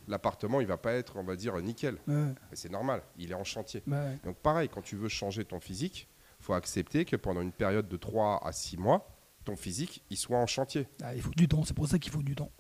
[0.09, 1.97] l'appartement, il va pas être, on va dire, nickel.
[2.09, 2.35] Ouais.
[2.55, 3.85] C'est normal, il est en chantier.
[3.87, 4.19] Ouais.
[4.25, 6.09] Donc pareil, quand tu veux changer ton physique,
[6.41, 10.39] faut accepter que pendant une période de 3 à 6 mois, ton physique, il soit
[10.39, 10.89] en chantier.
[11.01, 12.51] Ah, il faut du temps, c'est pour ça qu'il faut du temps.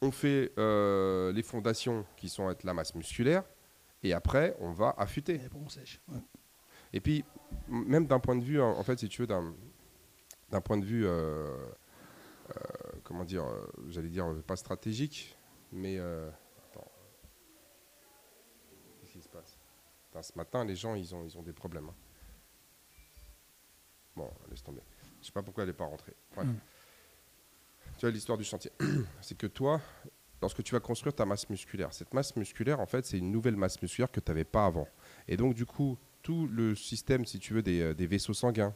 [0.00, 3.42] On fait euh, les fondations qui sont être la masse musculaire,
[4.04, 5.34] et après, on va affûter.
[5.34, 6.00] Et après, on sèche.
[6.06, 6.20] Ouais.
[6.92, 7.24] Et puis,
[7.66, 9.52] même d'un point de vue, en fait, si tu veux, d'un
[10.52, 11.48] d'un point de vue, euh,
[13.04, 15.36] comment dire, euh, j'allais dire, euh, pas stratégique,
[15.70, 15.98] mais...
[15.98, 16.28] euh,
[16.70, 16.90] attends.
[19.00, 19.58] Qu'est-ce qui se passe?
[20.20, 21.88] Ce matin, les gens, ils ont, ils ont des problèmes.
[21.88, 21.94] hein.
[24.14, 24.82] Bon, laisse tomber.
[25.20, 26.14] Je sais pas pourquoi elle n'est pas rentrée.
[26.34, 26.46] Bref.
[26.46, 26.56] Mm.
[27.96, 28.70] Tu vois, l'histoire du chantier.
[29.22, 29.80] c'est que toi,
[30.42, 33.56] lorsque tu vas construire ta masse musculaire, cette masse musculaire, en fait, c'est une nouvelle
[33.56, 34.86] masse musculaire que tu n'avais pas avant.
[35.28, 38.74] Et donc, du coup, tout le système, si tu veux, des, euh, des vaisseaux sanguins,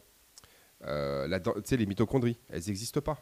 [0.83, 3.19] euh, tu sais, les mitochondries, elles n'existent pas.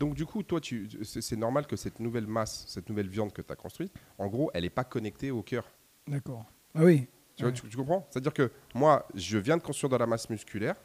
[0.00, 3.42] Donc, du coup, toi, tu- c'est normal que cette nouvelle masse, cette nouvelle viande que
[3.42, 5.70] tu as construite, en gros, elle n'est pas connectée au cœur.
[6.08, 6.46] D'accord.
[6.74, 7.06] Ah oui.
[7.36, 7.58] Tu, vois, Ouais.
[7.60, 8.06] tu, tu comprends?
[8.10, 10.76] C'est-à-dire que moi, je viens de construire de la masse musculaire,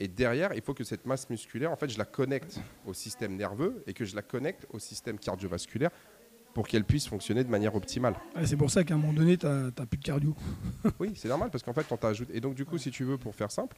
[0.00, 3.34] Et derrière, il faut que cette masse musculaire, en fait, je la connecte au système
[3.34, 5.90] nerveux et que je la connecte au système cardiovasculaire
[6.54, 8.14] pour qu'elle puisse fonctionner de manière optimale.
[8.44, 10.36] c'est pour ça qu'à un moment donné, tu n'as plus de cardio.
[11.00, 12.30] oui, c'est normal parce qu'en fait, quand tu ajoutes.
[12.32, 13.76] Et donc, du coup, si tu veux, pour faire simple,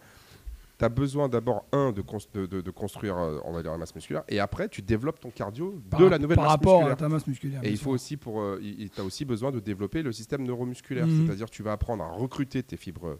[0.80, 2.02] tu as besoin d'abord, un, de,
[2.46, 5.78] de, construire, euh, on va dire, la masse musculaire, et après, tu développes ton cardio
[5.98, 6.92] de la nouvelle par masse rapport musculaire.
[6.94, 7.60] à ta masse musculaire.
[7.62, 11.06] Et il faut aussi, pour, euh, tu as aussi besoin de développer le système neuromusculaire,
[11.06, 11.26] mhm.
[11.26, 13.18] c'est-à-dire tu vas apprendre à recruter tes fibres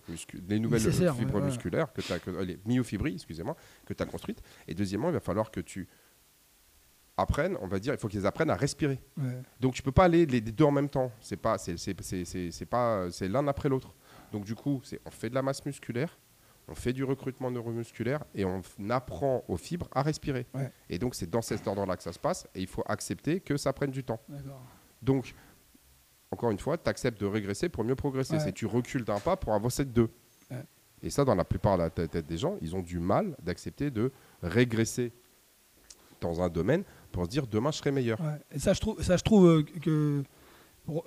[0.48, 4.42] les nouvelles fibres musculaires, que as, les myofibrilles, excusez-moi, que tu as construites.
[4.66, 5.86] Et deuxièmement, il va falloir que tu
[7.18, 9.02] apprennes, on va dire, il faut qu'ils apprennent à respirer.
[9.60, 11.12] Donc tu peux pas aller les deux en même temps.
[11.20, 13.94] C'est pas, c'est pas, c'est l'un après l'autre.
[14.32, 16.18] Donc du coup, c'est on fait de la masse musculaire,
[16.70, 20.46] on fait du recrutement neuromusculaire et on apprend aux fibres à respirer.
[20.88, 23.56] Et donc, c'est dans cet ordre-là que ça se passe et il faut accepter que
[23.56, 24.20] ça prenne du temps.
[25.02, 25.34] Donc,
[26.30, 28.38] encore une fois, tu acceptes de régresser pour mieux progresser.
[28.38, 30.10] C'est tu recules d'un pas pour avancer de deux.
[31.02, 33.90] Et ça, dans la plupart de la tête des gens, ils ont du mal d'accepter
[33.90, 35.12] de régresser
[36.20, 38.20] dans un domaine pour se dire demain je serai meilleur.
[38.52, 40.22] Et ça, je trouve, ça, je trouve euh, que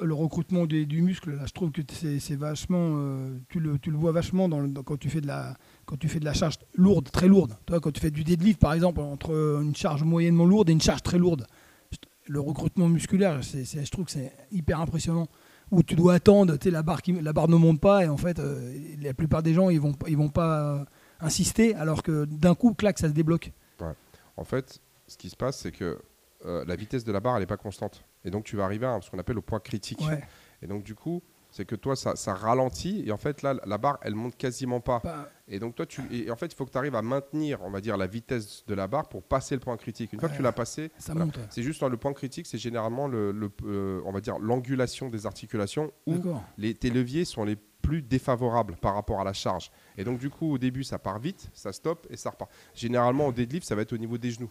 [0.02, 2.96] le recrutement du muscle, là, je trouve que c'est vachement.
[2.98, 6.08] Euh, tu, le, tu, le, vois vachement dans, quand, tu fais de la, quand tu
[6.08, 7.58] fais de la charge lourde, très lourde.
[7.66, 9.32] Toi, quand tu fais du deadlift, par exemple, entre
[9.62, 11.48] une charge moyennement lourde et une charge très lourde,
[12.28, 15.28] le recrutement musculaire, je trouve que c'est hyper impressionnant.
[15.72, 18.38] Où tu dois attendre, la barre, qui, la barre ne monte pas, et en fait,
[18.38, 20.86] euh, la plupart des gens, ils vont, ils vont pas euh,
[21.20, 23.52] insister, alors que d'un coup, clac, ça se débloque.
[24.38, 26.00] En fait, ce qui se passe, c'est que
[26.44, 28.04] la vitesse de la barre, elle n'est pas constante.
[28.26, 30.04] Et donc, tu vas arriver à ce qu'on appelle le point critique.
[30.62, 31.22] Et donc, du coup,
[31.54, 33.04] c'est que toi, ça, ça, ralentit.
[33.06, 35.02] Et en fait, là, la barre, elle monte quasiment pas.
[35.48, 37.70] Et donc, toi, tu, et en fait, il faut que tu arrives à maintenir, on
[37.70, 40.14] va dire, la vitesse de la barre pour passer le point critique.
[40.14, 40.92] Une fois que tu l'as passé,
[41.50, 45.92] c'est juste le point critique, c'est généralement le, euh, on va dire, l'angulation des articulations
[46.08, 46.16] où
[46.58, 49.72] les, tes leviers sont les plus défavorables par rapport à la charge.
[49.98, 52.50] Et donc, du coup, au début, ça part vite, ça stoppe et ça repart.
[52.74, 54.50] Généralement, au deadlift, ça va être au niveau des genoux.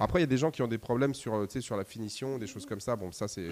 [0.00, 2.38] Après, il y a des gens qui ont des problèmes sur, euh, sur la finition,
[2.38, 2.96] des choses comme ça.
[2.96, 3.48] Bon, ça, c'est.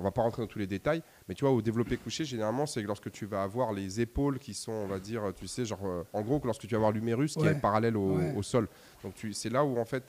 [0.00, 2.66] On va pas rentrer dans tous les détails, mais tu vois, au développé couché, généralement,
[2.66, 5.84] c'est lorsque tu vas avoir les épaules qui sont, on va dire, tu sais, genre,
[5.84, 8.68] euh, en gros, lorsque tu vas avoir l'humérus qui est parallèle au, sol.
[9.02, 10.04] Donc, c'est là où, en fait,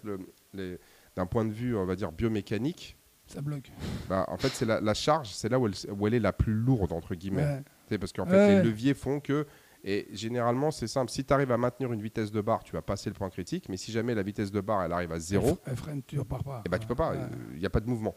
[1.15, 3.71] d'un point de vue, on va dire, biomécanique, ça bloque.
[4.07, 6.53] Bah, en fait, c'est la, charge, c'est là où elle, où elle, est la plus
[6.53, 7.63] lourde, entre guillemets.
[7.99, 9.47] Parce qu'en fait, les leviers font que
[9.83, 11.11] et généralement, c'est simple.
[11.11, 13.69] Si tu arrives à maintenir une vitesse de barre, tu vas passer le point critique.
[13.69, 16.43] Mais si jamais la vitesse de barre elle arrive à zéro, elle freine, tu repars
[16.43, 16.57] pas.
[16.57, 17.13] Et eh ben, tu peux pas.
[17.53, 18.15] Il n'y a pas de mouvement.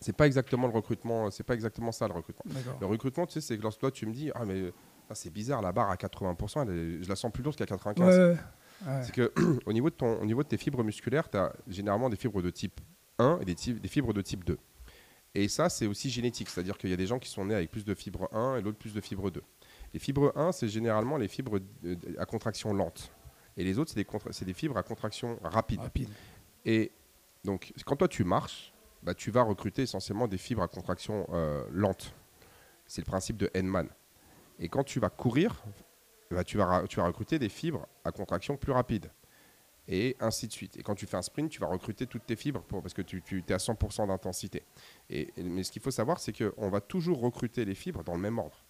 [0.00, 1.30] C'est pas exactement le recrutement.
[1.30, 2.52] C'est pas exactement ça le recrutement.
[2.80, 4.72] Le recrutement, tu sais, c'est que lorsque toi tu me dis, ah mais
[5.14, 8.38] c'est bizarre, la barre à 80%, je la sens plus lourde qu'à 95.
[9.02, 9.32] C'est que
[9.66, 12.42] au niveau de ton, au niveau de tes fibres musculaires, tu as généralement des fibres
[12.42, 12.80] de type
[13.18, 14.56] 1 et des, des fibres de type 2.
[15.34, 17.70] Et ça, c'est aussi génétique, c'est-à-dire qu'il y a des gens qui sont nés avec
[17.70, 19.42] plus de fibres 1 et l'autre plus de fibres 2.
[19.94, 21.58] Les fibres 1, c'est généralement les fibres
[22.18, 23.10] à contraction lente.
[23.56, 25.80] Et les autres, c'est des, des, fibres à contraction rapide.
[26.64, 26.92] Et
[27.44, 28.72] donc, quand toi tu marches,
[29.02, 32.14] bah, tu vas recruter essentiellement des fibres à contraction euh, lente.
[32.86, 33.88] C'est le principe de Henman.
[34.58, 35.62] Et quand tu vas courir,
[36.30, 39.10] bah, tu, vas, tu vas recruter des fibres à contraction plus rapide.
[39.90, 40.76] Et ainsi de suite.
[40.76, 43.00] Et quand tu fais un sprint, tu vas recruter toutes tes fibres pour, parce que
[43.00, 44.62] tu, tu es à 100% d'intensité.
[45.08, 48.20] Et, mais ce qu'il faut savoir, c'est qu'on va toujours recruter les fibres dans le
[48.20, 48.62] même ordre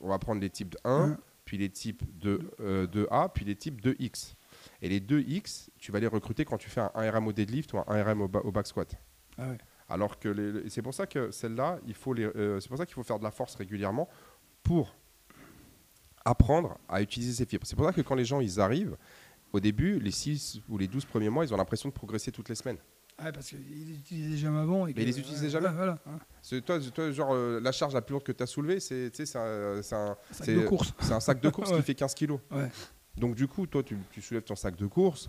[0.00, 3.44] on va prendre les types de 1, puis les types de, euh, de A, puis
[3.44, 4.36] les types de X.
[4.82, 7.78] Et les 2X, tu vas les recruter quand tu fais un 1RM au deadlift ou
[7.78, 8.94] un 1RM au, back squat.
[9.38, 9.52] Ah
[9.88, 13.02] Alors que c'est pour ça que celle-là, il faut euh, c'est pour ça qu'il faut
[13.02, 14.08] faire de la force régulièrement
[14.62, 14.94] pour
[16.24, 17.66] apprendre à utiliser ces fibres.
[17.66, 18.96] C'est pour ça que quand les gens ils arrivent,
[19.52, 22.48] au début, les 6 ou les 12 premiers mois, ils ont l'impression de progresser toutes
[22.50, 22.78] les semaines.
[23.22, 24.86] Ouais, parce qu'ils les utilisaient jamais avant.
[24.86, 25.98] Et mais ils les utilisaient jamais voilà,
[26.64, 29.78] Toi, toi, genre, euh, la charge la plus lourde que tu as soulevée, c'est un,
[29.78, 30.94] un, sac de course.
[31.00, 32.38] C'est un sac de course qui fait 15 kilos.
[33.16, 35.28] Donc, du coup, toi, tu, tu, soulèves ton sac de course.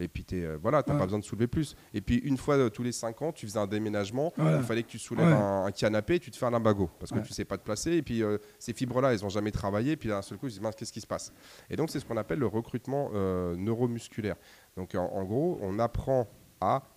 [0.00, 1.76] Et puis, tu euh, voilà, n'as pas besoin de soulever plus.
[1.92, 4.32] Et puis, une fois euh, tous les 5 ans, tu faisais un déménagement.
[4.36, 6.90] Il fallait que tu soulèves un, canapé, tu te fais un limbago.
[6.98, 7.92] Parce que tu sais pas te placer.
[7.92, 8.22] Et puis,
[8.58, 9.92] ces fibres-là, elles n'ont jamais travaillé.
[9.92, 11.32] Et puis, d'un seul coup, je dis, qu'est-ce qui se passe?
[11.70, 13.10] Et donc, c'est ce qu'on appelle le recrutement
[13.56, 14.34] neuromusculaire.
[14.76, 16.28] Donc, en, gros, on apprend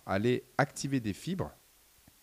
[0.06, 1.52] aller activer des fibres.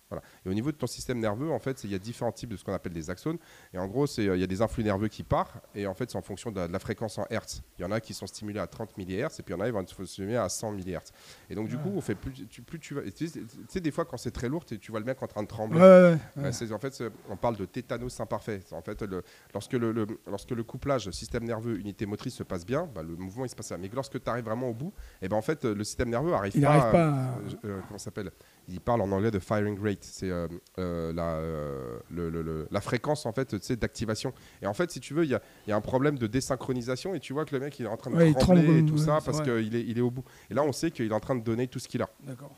[0.09, 0.23] Voilà.
[0.45, 2.57] Et au niveau de ton système nerveux, en fait, il y a différents types de
[2.57, 3.37] ce qu'on appelle des axones.
[3.73, 5.55] Et en gros, il y a des influx nerveux qui partent.
[5.73, 7.63] Et en fait, c'est en fonction de la, fréquence en Hertz.
[7.79, 9.39] Il y en a qui sont stimulés à 30 millihertz.
[9.39, 11.11] Et puis il y en a qui vont être stimulés à 100 millihertz.
[11.49, 13.01] Et donc, du coup, on fait plus, tu, plus tu vas.
[13.11, 13.29] Tu
[13.67, 16.17] sais, des fois, quand c'est très lourd, tu vois le mec en train de trembler.
[16.37, 18.61] en fait, on parle de tétanos imparfait.
[18.71, 22.87] En fait, le, lorsque, le, lorsque le couplage système nerveux, unité motrice se passe bien,
[22.93, 23.77] bah, le mouvement il se passe bien.
[23.77, 26.33] Mais lorsque tu arrives vraiment au bout, et eh ben, en fait, le système nerveux
[26.33, 26.69] arrive il pas.
[26.69, 28.31] Arrive pas euh, comment s'appelle?
[28.67, 30.03] Il parle en anglais de firing rate.
[30.03, 30.47] C'est euh,
[30.79, 34.33] euh, la, euh, le- le- le- la fréquence en fait, tu sais, d'activation.
[34.61, 35.37] Et en fait, si tu veux, il y
[35.69, 37.97] y a un problème de désynchronisation et tu vois que le mec il est en
[37.97, 40.01] train de Ouais, il trembler tremble, et tout ouais, ça parce qu'il est, il est
[40.01, 40.23] au bout.
[40.49, 42.09] Et là, on sait qu'il est en train de donner tout ce qu'il a.
[42.23, 42.55] D'accord.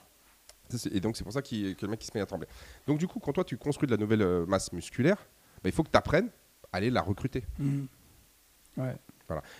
[0.91, 2.47] Et donc, c'est pour ça que le mec il se met à trembler.
[2.87, 5.17] Donc, du coup, quand toi tu construis de la nouvelle masse musculaire,
[5.63, 6.29] bah, il faut que tu apprennes
[6.73, 7.45] à aller la recruter.
[7.57, 7.87] Mhm.
[8.77, 8.95] Ouais.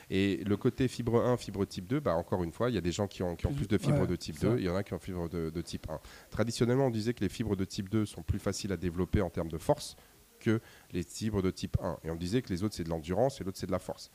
[0.10, 2.82] Et le côté fibre 1, fibre type 2, bah, encore une fois, il y a
[2.82, 4.50] des gens qui ont, qui ont plus de fibres Ouais, de type ça.
[4.50, 6.00] 2, il y en a qui ont fibres de, de type 1.
[6.30, 9.30] Traditionnellement, on disait que les fibres de type 2 sont plus faciles à développer en
[9.30, 9.96] termes de force
[10.40, 10.60] que
[10.92, 11.98] les fibres de type 1.
[12.04, 14.12] Et on disait que les autres, c'est de l'endurance et l'autre, c'est de la force.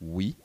[0.00, 0.36] Oui,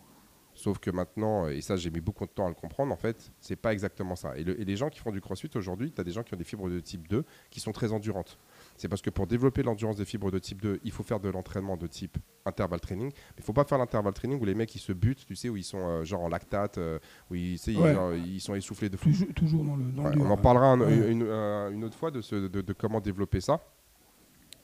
[0.53, 3.32] sauf que maintenant, et ça, j'ai mis beaucoup de temps à le comprendre, en fait,
[3.39, 4.38] c'est pas exactement ça.
[4.38, 6.34] Et, le- et les gens qui font du crossfit aujourd'hui, tu as des gens qui
[6.34, 8.38] ont des fibres de type 2 qui sont très endurantes.
[8.78, 11.30] C'est parce que pour développer l'endurance des fibres de type 2, il faut faire de
[11.30, 13.09] l'entraînement de type intervalle training.
[13.11, 15.49] Mais il faut pas faire l'intervalle training où les mecs ils se butent, tu sais,
[15.49, 16.97] où ils sont euh, genre en lactate, euh,
[17.30, 17.93] où ils, tu sais, ils- Ouais.
[17.93, 19.09] genre, ils sont essoufflés de fou.
[19.09, 21.11] Toujours, toujours dans le, dans Ouais, on en parlera un- Ouais.
[21.11, 23.59] une, euh, une autre fois de, ce- de- de comment développer ça,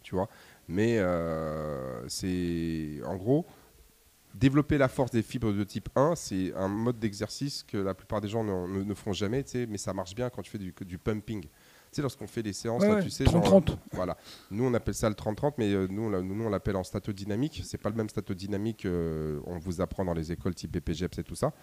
[0.02, 0.28] tu vois.
[0.68, 3.46] Mais euh, c'est en gros
[4.34, 8.22] développer la force des fibres de type 1, c'est un mode d'exercice que la plupart
[8.22, 10.74] des gens ne, ne- ne font jamais, mais ça marche bien quand tu fais du,
[10.82, 11.44] du pumping.
[11.98, 13.76] Sais, lorsqu'on fait les séances, Ouais, là, tu sais, genre, 30-30.
[13.94, 14.16] voilà.
[14.52, 17.64] Nous, on appelle ça le 30-30, mais euh, nous, on nous, on l'appelle en statodynamique.
[17.66, 21.34] C'est pas le même statodynamique qu'on vous apprend dans les écoles type BPGEPS et tout
[21.34, 21.54] ça.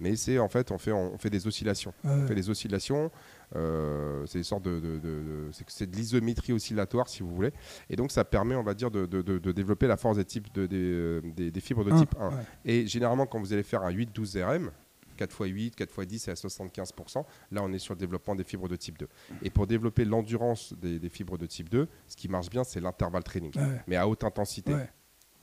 [0.00, 1.94] Mais c'est en fait, on fait, on fait des oscillations.
[2.02, 3.12] On fait des oscillations.
[3.56, 7.52] euh, c'est des sortes de, de- de- de- c'est- de l'isométrie oscillatoire, si vous voulez.
[7.88, 9.06] Et donc, ça permet, on va dire, de,
[9.52, 12.30] développer la force des, types de- des, euh, des- des fibres de type 1.
[12.30, 12.42] ouais.
[12.64, 14.70] Et généralement, quand vous allez faire un 8-12 RM,
[15.14, 17.24] 4x8, 4x10, c'est à 75%.
[17.52, 19.08] Là, on est sur le développement des fibres de type 2.
[19.42, 22.80] Et pour développer l'endurance des, des fibres de type 2, ce qui marche bien, c'est
[22.80, 23.52] l'intervalle training.
[23.56, 23.80] Ouais.
[23.86, 24.90] Mais à haute intensité, Ouais.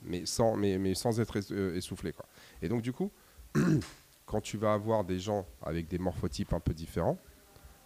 [0.02, 2.12] mais, sans, mais, mais sans être euh, essoufflé.
[2.14, 2.26] Quoi.
[2.62, 3.12] Et donc, du coup,
[4.26, 7.18] quand tu vas avoir des gens avec des morphotypes un peu différents,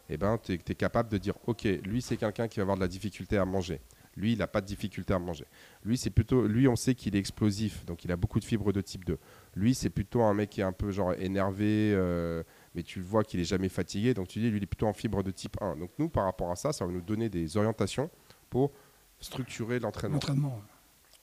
[0.10, 2.82] eh ben, tu es, capable de dire, OK, lui, c'est quelqu'un qui va avoir de
[2.82, 3.82] la difficulté à manger.
[4.18, 5.45] Lui, il n'a pas de difficulté à manger.
[5.84, 8.72] Lui, c'est plutôt, lui, on sait qu'il est explosif, donc il a beaucoup de fibres
[8.72, 9.18] de type 2.
[9.55, 12.41] Lui, c'est plutôt un mec qui est un peu genre énervé, euh,
[12.76, 14.13] mais tu le vois qu'il est jamais fatigué.
[14.13, 15.76] Donc tu dis, lui, il est plutôt en fibre de type 1.
[15.78, 18.09] Donc nous, par rapport à ça, ça va nous donner des orientations
[18.49, 18.72] pour
[19.20, 20.16] structurer l'entraînement.
[20.16, 20.61] L'entraînement.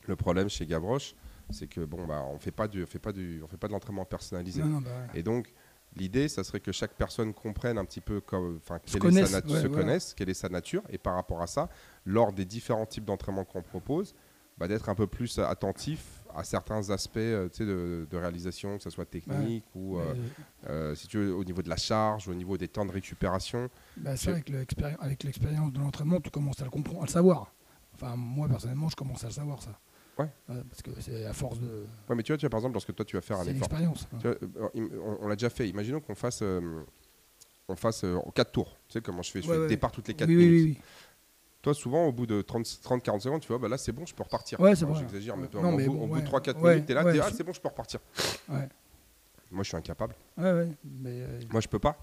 [0.07, 1.15] Le problème chez Gavroche,
[1.51, 3.69] c'est que bon, bah, on fait pas du, on fait pas du, on fait pas
[3.69, 4.61] de l'entraînement personnalisé.
[4.61, 5.21] Non, non, bah ouais.
[5.21, 5.53] Et donc,
[5.97, 9.41] l'idée, ça serait que chaque personne comprenne un petit peu, comme- quelle est connaisse, sa
[9.41, 11.69] nat- ouais, se connaisse, quelle est sa nature, et par rapport à ça,
[12.07, 14.15] lors des différents types d'entraînement qu'on propose,
[14.59, 18.91] bah, d'être un peu plus attentif à certains aspects euh, de, de réalisation, que ce
[18.91, 20.15] soit technique ou, euh,
[20.69, 23.69] euh, si tu veux, au niveau de la charge, au niveau des temps de récupération.
[23.97, 27.53] bah, l'expéri- avec l'expérience de l'entraînement, tu commences à le comprendre, à le savoir.
[27.95, 29.79] Enfin, moi, personnellement, je commence à le savoir, ça.
[30.19, 30.29] Ouais.
[30.69, 31.87] parce que c'est à force de.
[32.09, 33.53] Ouais, mais tu vois, tu vois, par exemple, lorsque toi, tu vas faire un effort,
[33.55, 34.07] l'expérience.
[34.13, 35.69] Vois, euh, on, on l'a déjà fait.
[35.69, 36.83] Imaginons qu'on fasse, euh,
[37.69, 38.77] on fasse euh, en 4 tours.
[38.89, 40.53] Tu sais comment je fais Je Ouais, fais le départ toutes les 4 Oui, minutes.
[40.67, 40.83] oui, oui.
[41.63, 44.23] Toi, souvent, au bout de 30-40 secondes, tu vois, bah là, c'est bon, je peux
[44.25, 44.59] repartir.
[44.61, 44.95] Ouais, c'est Bon.
[44.95, 47.05] J'exagère, mais toi, Non, au, mais bon, au bout de 3-4 Ouais, minutes, t'es là,
[47.05, 48.01] t'es, ah, c'est bon, je peux repartir.
[48.49, 48.69] Ouais.
[49.51, 50.15] Moi, je suis incapable.
[50.37, 50.69] Ouais, ouais.
[50.85, 51.97] Mais, euh, Moi, je peux pas.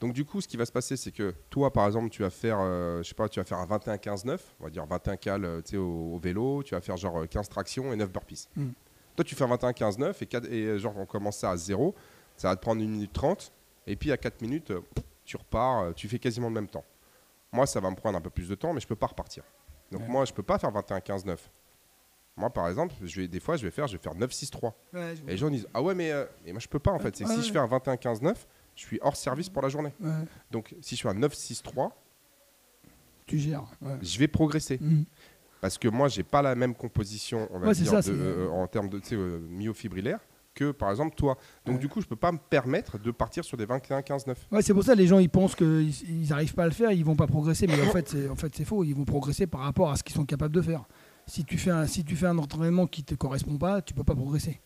[0.00, 2.30] Donc, du coup, ce qui va se passer, c'est que toi, par exemple, tu vas
[2.30, 5.44] faire, euh, je sais pas, tu vas faire un 21-15-9, on va dire 21 cales
[5.44, 8.46] euh, au, au vélo, tu vas faire genre euh, 15 tractions et 9 burpees.
[8.54, 8.68] Mm.
[9.16, 11.94] Toi, tu fais un 21-15-9 et, euh, genre, on commence ça à 0,
[12.36, 13.52] ça va te prendre 1 minute 30,
[13.88, 14.80] et puis à 4 minutes, euh,
[15.24, 16.84] tu repars, euh, tu fais quasiment le même temps.
[17.50, 19.42] Moi, ça va me prendre un peu plus de temps, mais je peux pas repartir.
[19.90, 20.08] Donc, Ouais.
[20.08, 21.38] moi, je peux pas faire 21-15-9.
[22.36, 24.72] Moi, par exemple, je vais, des fois, je vais faire, je vais faire 9-6-3.
[24.92, 26.92] ouais, je- Et les gens disent Ah ouais, mais, euh, mais moi je peux pas
[26.92, 27.16] en fait.
[27.16, 28.46] C'est que Ouais, si je fais un 21-15-9,
[28.78, 29.92] je suis hors service pour la journée.
[30.00, 30.10] ouais,
[30.50, 31.90] Donc si je fais un 9-6-3,
[33.26, 33.64] tu gères.
[33.82, 33.98] Ouais.
[34.00, 34.78] je vais progresser.
[34.80, 35.04] Mhm.
[35.60, 38.10] Parce que moi, j'ai pas la même composition, on va Ouais, dire, ça, de- c'est-
[38.12, 40.20] euh, en termes de euh, myofibrillaire
[40.54, 41.36] que par exemple toi.
[41.66, 41.80] Donc Ouais.
[41.80, 44.36] du coup, je peux pas me permettre de partir sur des 21-15-9.
[44.52, 45.92] Ouais, c'est pour ça les gens ils pensent qu'ils
[46.28, 48.62] n'arrivent pas à le faire, ils vont pas progresser, mais en fait c'est en fait
[48.64, 50.84] faux, ils vont progresser par rapport à ce qu'ils sont capables de faire.
[51.26, 54.04] Si tu fais un si tu fais un entraînement qui te correspond pas, tu peux
[54.04, 54.60] pas progresser.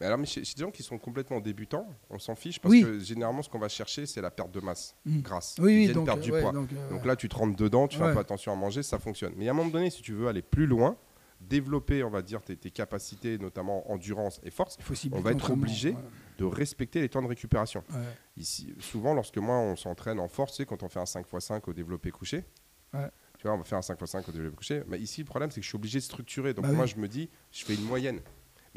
[0.00, 2.70] Mais alors, mais chez, chez des gens qui sont complètement débutants, on s'en fiche parce
[2.72, 2.82] Oui.
[2.82, 5.20] que généralement, ce qu'on va chercher, c'est la perte de masse Mm.
[5.22, 5.56] grasse.
[5.58, 6.52] Oui, oui, donc, euh, du ouais, poids.
[6.52, 8.12] donc, euh, Donc là, tu te rentres dedans, tu fais un Ouais.
[8.14, 9.32] peu attention à manger, ça fonctionne.
[9.36, 10.96] Mais à un moment donné, si tu veux aller plus loin,
[11.40, 14.76] développer, on va dire, tes, tes capacités, notamment endurance et force,
[15.12, 15.90] on va être obligé.
[15.90, 15.96] ouais.
[16.38, 17.82] de respecter les temps de récupération.
[17.90, 17.98] Ouais.
[18.36, 21.72] Ici, souvent, lorsque moi, on s'entraîne en force, sais, quand on fait un 5x5 au
[21.72, 22.44] développé couché,
[22.94, 23.10] Ouais.
[23.38, 25.58] tu vois, on va faire un 5x5 au développé couché, mais ici, le problème, c'est
[25.58, 26.54] que je suis obligé de structurer.
[26.54, 28.20] Donc Bah moi, je me dis, je fais une moyenne.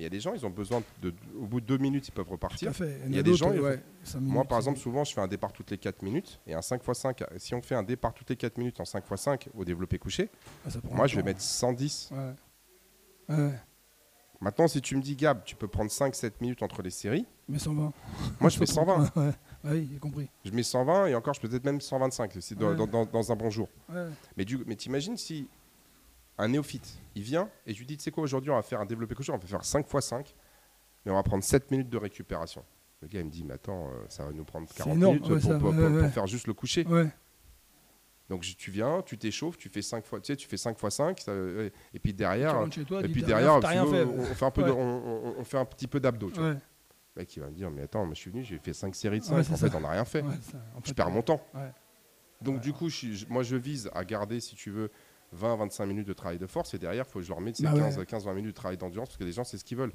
[0.02, 2.08] Mais il y a des gens, ils ont besoin de, au bout de deux minutes,
[2.08, 2.70] ils peuvent Tout repartir.
[2.70, 3.02] à fait.
[3.06, 5.28] Il y a des gens, ouais, cinq Moi, minutes, par exemple, souvent, je fais un
[5.28, 7.24] départ toutes les 4 minutes et un 5x5.
[7.38, 10.30] Si on fait un départ toutes les 4 minutes en 5x5 au développé couché,
[10.66, 12.10] ah, moi, je vais mettre 110.
[12.12, 13.36] Ouais.
[13.38, 13.52] Ouais,
[14.40, 17.60] Maintenant, si tu me dis, Gab, tu peux prendre 5-7 minutes entre les séries, mais
[17.60, 17.94] 120.
[18.40, 19.16] moi, je fais 120.
[19.16, 19.32] Ouais,
[19.66, 20.28] oui, j'ai compris.
[20.44, 22.76] Je mets 120 et encore, je peux peut-être même 125 si dans, Ouais.
[22.76, 23.68] dans- dans- dans un bon jour.
[23.88, 24.08] Ouais.
[24.36, 25.48] Mais, du, mais t'imagines si
[26.42, 28.82] un néophyte, il vient et je lui dis, tu sais quoi, aujourd'hui, on va faire
[28.82, 30.36] un développé couché, on va faire 5 x 5,
[31.06, 32.64] mais on va prendre 7 minutes de récupération.
[33.02, 35.30] Le gars, il me dit, mais attends, euh, ça va nous prendre 40 énorme, minutes
[35.30, 36.10] ouais, pour, ça, pour- ouais, pour- pour ouais.
[36.10, 36.86] faire juste le coucher.
[38.30, 40.96] Donc tu viens, tu t'échauffes, tu fais 5 fois, tu sais, tu fais 5 x
[40.96, 41.72] 5, ça- ouais.
[41.94, 42.54] et puis derrière,
[42.88, 44.04] toi, et puis derrière, rien- fait.
[44.06, 46.32] on, fait un peu de- on, fait un petit peu d'abdos.
[46.38, 46.58] Le
[47.18, 49.20] mec, il va me dire, mais attends, moi, je suis venu, j'ai fait 5 séries
[49.20, 49.78] de 5, Ouais, en fait, ça.
[49.78, 50.22] on n'a rien fait.
[50.22, 51.46] Ça, en je perds mon temps.
[52.42, 54.90] Donc du coup, je- moi je vise à garder, si tu veux,
[55.36, 57.64] 20-25 minutes de travail de force et derrière, il faut que je leur mette ces
[57.64, 57.90] Bah ouais.
[57.90, 59.94] 15-20 minutes de travail d'endurance parce que les gens, c'est ce qu'ils veulent.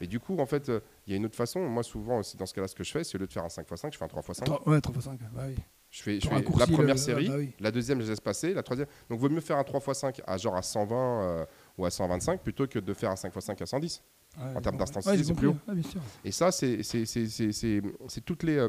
[0.00, 1.60] Et du coup, en fait, euh, il y a une autre façon.
[1.60, 3.44] Moi, souvent, aussi, dans ce cas-là, ce que je fais, c'est au lieu de faire
[3.44, 4.44] un 5 x 5, je fais un 3 x 5.
[4.46, 5.20] Trois- Ouais, 3 x 5.
[5.32, 5.54] Bah oui.
[5.90, 7.52] Je fais, je fais la première le- série, ah bah oui.
[7.60, 8.88] la deuxième, je laisse passer, la troisième.
[9.10, 11.44] Donc, vaut mieux faire un 3 x 5 à genre à 120 euh,
[11.78, 14.02] ou à 125 plutôt que de faire un 5 x 5 à 110.
[14.38, 14.78] Ouais, En termes compris.
[14.78, 15.48] d'intensité, Ouais, c'est plus.
[15.48, 16.00] Ouais, bien sûr.
[16.24, 18.68] Et ça, c'est toutes les euh,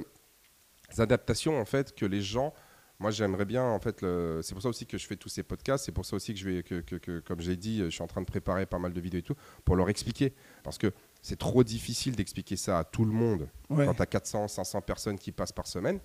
[0.97, 2.53] adaptations en fait que les gens.
[2.99, 4.01] Moi, j'aimerais bien en fait.
[4.01, 5.85] le- C'est pour ça aussi que je fais tous ces podcasts.
[5.85, 8.03] C'est pour ça aussi que je vais, que, que- que, comme j'ai dit, je suis
[8.03, 9.35] en train de préparer pas mal de vidéos et tout
[9.65, 10.33] pour leur expliquer,
[10.63, 10.91] parce que
[11.21, 13.85] c'est trop difficile d'expliquer ça à tout le monde Ouais.
[13.85, 15.99] quand tu as 400, 500 personnes qui passent par semaine.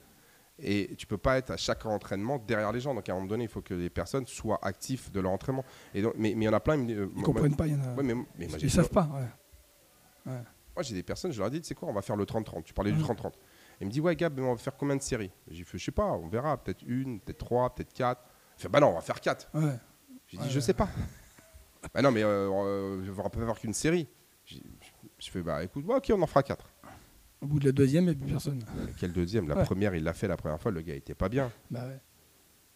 [0.60, 2.92] Et tu peux pas être à chaque entraînement derrière les gens.
[2.92, 5.64] Donc à un moment donné, il faut que les personnes soient actifs de leur entraînement.
[5.94, 6.76] Et donc, mais il y en a plein.
[6.82, 7.94] Ils, euh, Ils moi- comprennent pas, il y en a.
[7.94, 9.08] ouais, mais, mais moi, j'ai- Ils savent pas.
[10.26, 10.32] Ouais.
[10.74, 12.26] moi, j'ai des personnes, je leur ai dit, tu sais quoi, on va faire le
[12.26, 12.64] 30-30.
[12.64, 13.04] Tu parlais du Mhm.
[13.04, 13.34] 30-30.
[13.80, 15.30] Il me dit, ouais, Gab, on va faire combien de séries?
[15.48, 18.22] J'ai fait, je sais pas, on verra, peut-être une, peut-être trois, peut-être quatre.
[18.58, 19.48] Il fait, bah non, on va faire quatre.
[19.54, 19.76] Ouais.
[20.26, 20.50] J'ai dit, Ouais.
[20.50, 20.88] je sais pas.
[21.94, 24.08] bah non, mais euh, euh, on va pas faire qu'une série.
[24.44, 26.68] Je fais, bah écoute, ouais, ok, on en fera quatre.
[27.40, 28.64] Au bout de la deuxième, il n'y a plus personne.
[28.98, 29.46] Quel deuxième?
[29.48, 29.64] La Ouais.
[29.64, 31.52] première, il l'a fait la première fois, le gars était pas bien.
[31.70, 32.00] Bah ouais.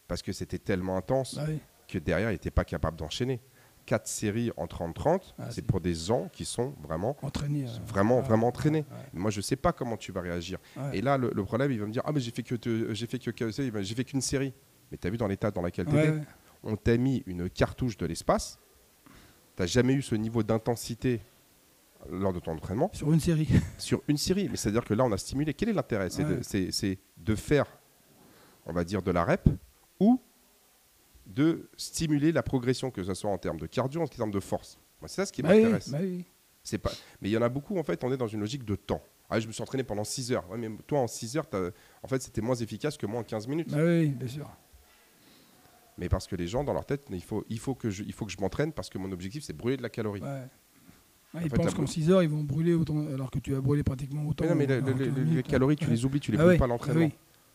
[0.07, 1.59] Parce que c'était tellement intense Bah oui.
[1.87, 3.41] que derrière, il était pas capable d'enchaîner.
[3.85, 7.65] Quatre séries en 30-30, Ah, c'est pour des gens qui sont vraiment, Entraîné.
[7.65, 8.85] euh, vraiment, ouais, vraiment entraînés.
[8.89, 10.57] ouais, Moi, je sais pas comment tu vas réagir.
[10.77, 10.97] ouais.
[10.99, 12.55] Et là, le, le problème, il va me dire Ah, mais j'ai fait que
[12.93, 14.53] j'ai fait que, c'est- j'ai fait qu'une série.
[14.91, 16.13] Mais t'as vu dans l'état dans lequel tu ouais.
[16.63, 18.57] On t'a mis une cartouche de l'espace.
[19.57, 21.19] T'as jamais eu ce niveau d'intensité
[22.09, 23.49] lors de ton entraînement Sur une série.
[23.77, 24.47] sur une série.
[24.49, 25.53] Mais c'est-à-dire que là, on a stimulé.
[25.53, 26.09] Quel est l'intérêt?
[26.09, 27.65] C'est de, de faire,
[28.65, 29.49] on va dire, de la rep
[29.99, 30.21] ou
[31.25, 34.77] de stimuler la progression, que ce soit en termes de cardio, en termes de force.
[35.01, 35.89] Moi, c'est ça ce qui Bah oui, m'intéresse.
[35.89, 36.25] bah oui.
[36.63, 36.91] C'est pas...
[37.21, 39.01] Mais il y en a beaucoup, en fait, on est dans une logique de temps.
[39.29, 40.49] Ah, je me suis entraîné pendant 6 heures.
[40.49, 41.71] Ouais, mais toi, en 6 heures, t'as-
[42.03, 43.69] en fait, c'était moins efficace que moi en 15 minutes.
[43.71, 44.49] Bah oui, bien sûr.
[45.97, 48.13] Mais parce que les gens, dans leur tête, il faut, il faut que je, il
[48.13, 50.21] faut que je m'entraîne parce que mon objectif, c'est brûler de la calorie.
[50.21, 50.47] Ouais.
[51.35, 53.61] Ils fait, pensent qu'en brûle- 6 heures, ils vont brûler autant, alors que tu as
[53.61, 54.43] brûlé pratiquement autant.
[54.45, 56.31] Mais non, mais le- en le- 15 le- les minutes, calories, tu les oublies, tu
[56.31, 57.05] les Ah brûles oui, pas à ah l'entraînement.
[57.05, 57.11] oui.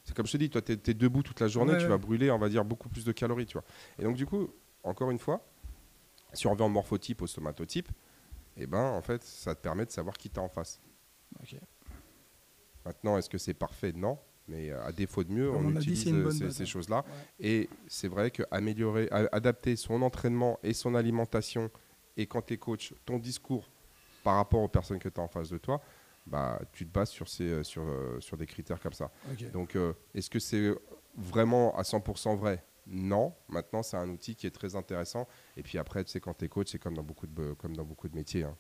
[0.09, 1.91] C'est comme je te dis, toi, tu es, debout toute la journée, Ouais, tu ouais.
[1.91, 3.65] vas brûler, on va dire, beaucoup plus de calories, tu vois.
[3.99, 4.49] Et donc, du coup,
[4.83, 5.47] encore une fois,
[6.33, 7.91] si on revient au morphotype, au somatotype,
[8.57, 10.81] eh ben, en fait, ça te permet de savoir qui t'as en face.
[12.87, 13.93] Maintenant, est-ce que c'est parfait?
[13.93, 14.19] Non.
[14.47, 17.05] Mais euh, à défaut de mieux, Comme on, on dit, utilise euh, ces, choses-là.
[17.07, 17.47] Ouais.
[17.47, 21.71] Et c'est vrai qu'améliorer, adapter son entraînement et son alimentation,
[22.17, 23.69] et quand tu es coach, ton discours
[24.25, 25.83] par rapport aux personnes que tu as en face de toi,
[26.29, 29.11] bah, tu te bases sur, ces, euh, sur, euh, sur des critères comme ça.
[29.53, 30.75] Donc, euh, est-ce que c'est
[31.17, 32.65] vraiment à 100% vrai?
[32.87, 33.35] Non.
[33.49, 35.27] Maintenant, c'est un outil qui est très intéressant.
[35.57, 37.77] Et puis après, tu sais, quand tu es coach, c'est comme dans beaucoup de, comme
[37.77, 38.45] dans beaucoup de métiers.
[38.45, 38.57] hein.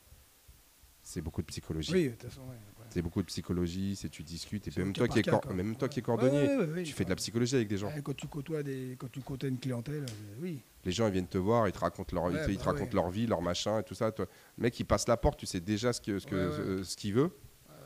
[1.01, 1.93] C'est beaucoup de psychologie.
[1.95, 2.57] Oui, de toute façon, ouais.
[2.91, 4.69] C'est beaucoup de psychologie, c'est tu discutes.
[4.69, 7.17] Et puis même toi, qui es même toi qui es cordonnier, tu fais de la
[7.17, 7.89] psychologie avec des gens.
[7.89, 10.61] Ouais, Quand tu côtoies des, quand tu côtoies une clientèle, euh, oui.
[10.85, 12.73] Les gens ils viennent te voir, ils te racontent leur, ils te, ils te bah
[12.73, 14.11] racontent leur vie, leur machin et tout ça.
[14.13, 14.27] Toi,
[14.59, 17.15] le mec il passe la porte, tu sais déjà ce que ce que ce qu'il
[17.15, 17.31] veut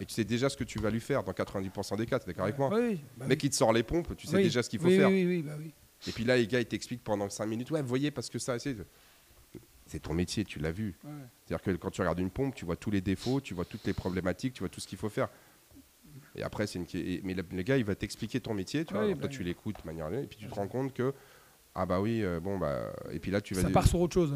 [0.03, 2.19] et tu sais déjà ce que tu vas lui faire dans 90% des cas.
[2.19, 3.47] T'es d'accord avec moi Oui, oui, bah Le mec oui.
[3.47, 5.09] il te sort les pompes, tu sais Oui, déjà ce qu'il faut faire.
[5.09, 5.53] Oui, oui, oui, bah.
[6.09, 7.71] Et puis là les gars ils t'expliquent pendant 5 minutes.
[7.71, 8.77] Ouais, vous voyez parce que ça c'est
[9.87, 10.97] c'est ton métier, tu l'as vu.
[11.05, 11.11] Ouais.
[11.45, 13.85] C'est-à-dire que quand tu regardes une pompe, tu vois tous les défauts, tu vois toutes
[13.87, 15.29] les problématiques, tu vois tout ce qu'il faut faire.
[16.35, 17.21] Et après, c'est une...
[17.25, 19.07] mais le, gars, il va t'expliquer ton métier, tu vois.
[19.15, 21.13] Bah toi, l'écoutes de manière, et puis tu te rends compte que
[21.75, 23.63] ah bah oui, euh, bon bah, et puis là, tu vas.
[23.63, 24.33] Ça part sur autre chose.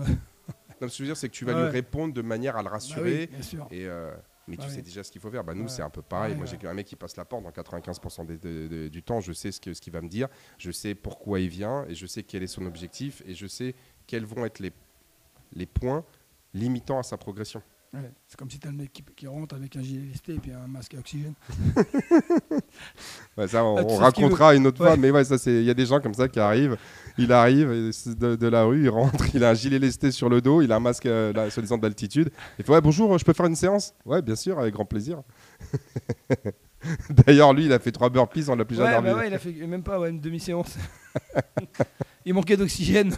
[0.81, 1.63] Non, ce que je veux dire, c'est que tu vas Ouais.
[1.65, 3.21] lui répondre de manière à le Bah rassurer.
[3.21, 3.67] oui, bien sûr.
[3.71, 4.15] Et euh,
[4.47, 5.43] mais tu sais déjà ce qu'il faut faire.
[5.45, 6.35] Bah, nous, c'est un peu pareil.
[6.37, 9.21] Moi, j'ai un mec qui passe la porte dans 95% des- de- de- du temps.
[9.21, 10.29] Je sais ce que- ce qu'il va me dire.
[10.59, 13.75] Je sais pourquoi il vient et je sais quel est son objectif et je sais
[14.07, 14.73] quels vont être les,
[15.53, 16.05] les points
[16.55, 17.63] limitants à sa progression.
[17.97, 18.11] Ouais.
[18.29, 20.39] C'est comme si tu as le mec qui, qui rentre avec un gilet lesté et
[20.39, 21.35] puis un masque à oxygène.
[23.39, 24.97] Ouais, ça, on, Ah, on racontera une autre fois.
[24.97, 25.53] Mais ouais, ça, c'est.
[25.53, 26.77] Il y a des gens comme ça qui arrivent.
[27.19, 30.41] Il arrive de, de la rue, il rentre, il a un gilet lesté sur le
[30.41, 32.31] dos, il a un masque, euh, là, soi-disant d'altitude.
[32.59, 33.95] Il fait ouais, bonjour, je peux faire une séance?
[34.05, 35.23] Ouais, bien sûr, avec grand plaisir.
[37.11, 39.53] D'ailleurs, lui, il a fait trois burpees, on l'a plus jamais bah il a fait
[39.53, 40.77] même pas une demi-séance.
[42.27, 43.15] il manquait d'oxygène.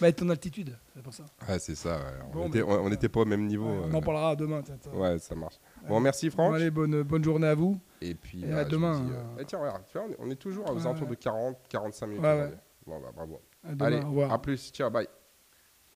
[0.00, 1.24] Bah, ton altitude, c'est pour ça.
[1.48, 1.96] Ouais, c'est ça.
[1.98, 2.04] ouais.
[2.28, 3.66] On Bon, était- bah, on on n'était pas au même niveau.
[3.66, 3.98] Ouais, on euh.
[3.98, 4.62] en parlera demain.
[4.94, 5.58] Ouais, ça marche.
[5.86, 6.50] Bon, merci Franck.
[6.50, 7.78] Bon, allez, bonne, bonne journée à vous.
[8.00, 9.22] Et puis, Et bah, à vous demain, dis, euh.
[9.40, 12.22] eh, tiens, regarde, tu vois, on est- toujours aux alentours de 40, 45 minutes.
[12.86, 13.40] Bon, bah, bravo.
[13.62, 14.32] À demain, Allez, au revoir.
[14.32, 14.70] à plus.
[14.72, 15.06] Ciao, bye.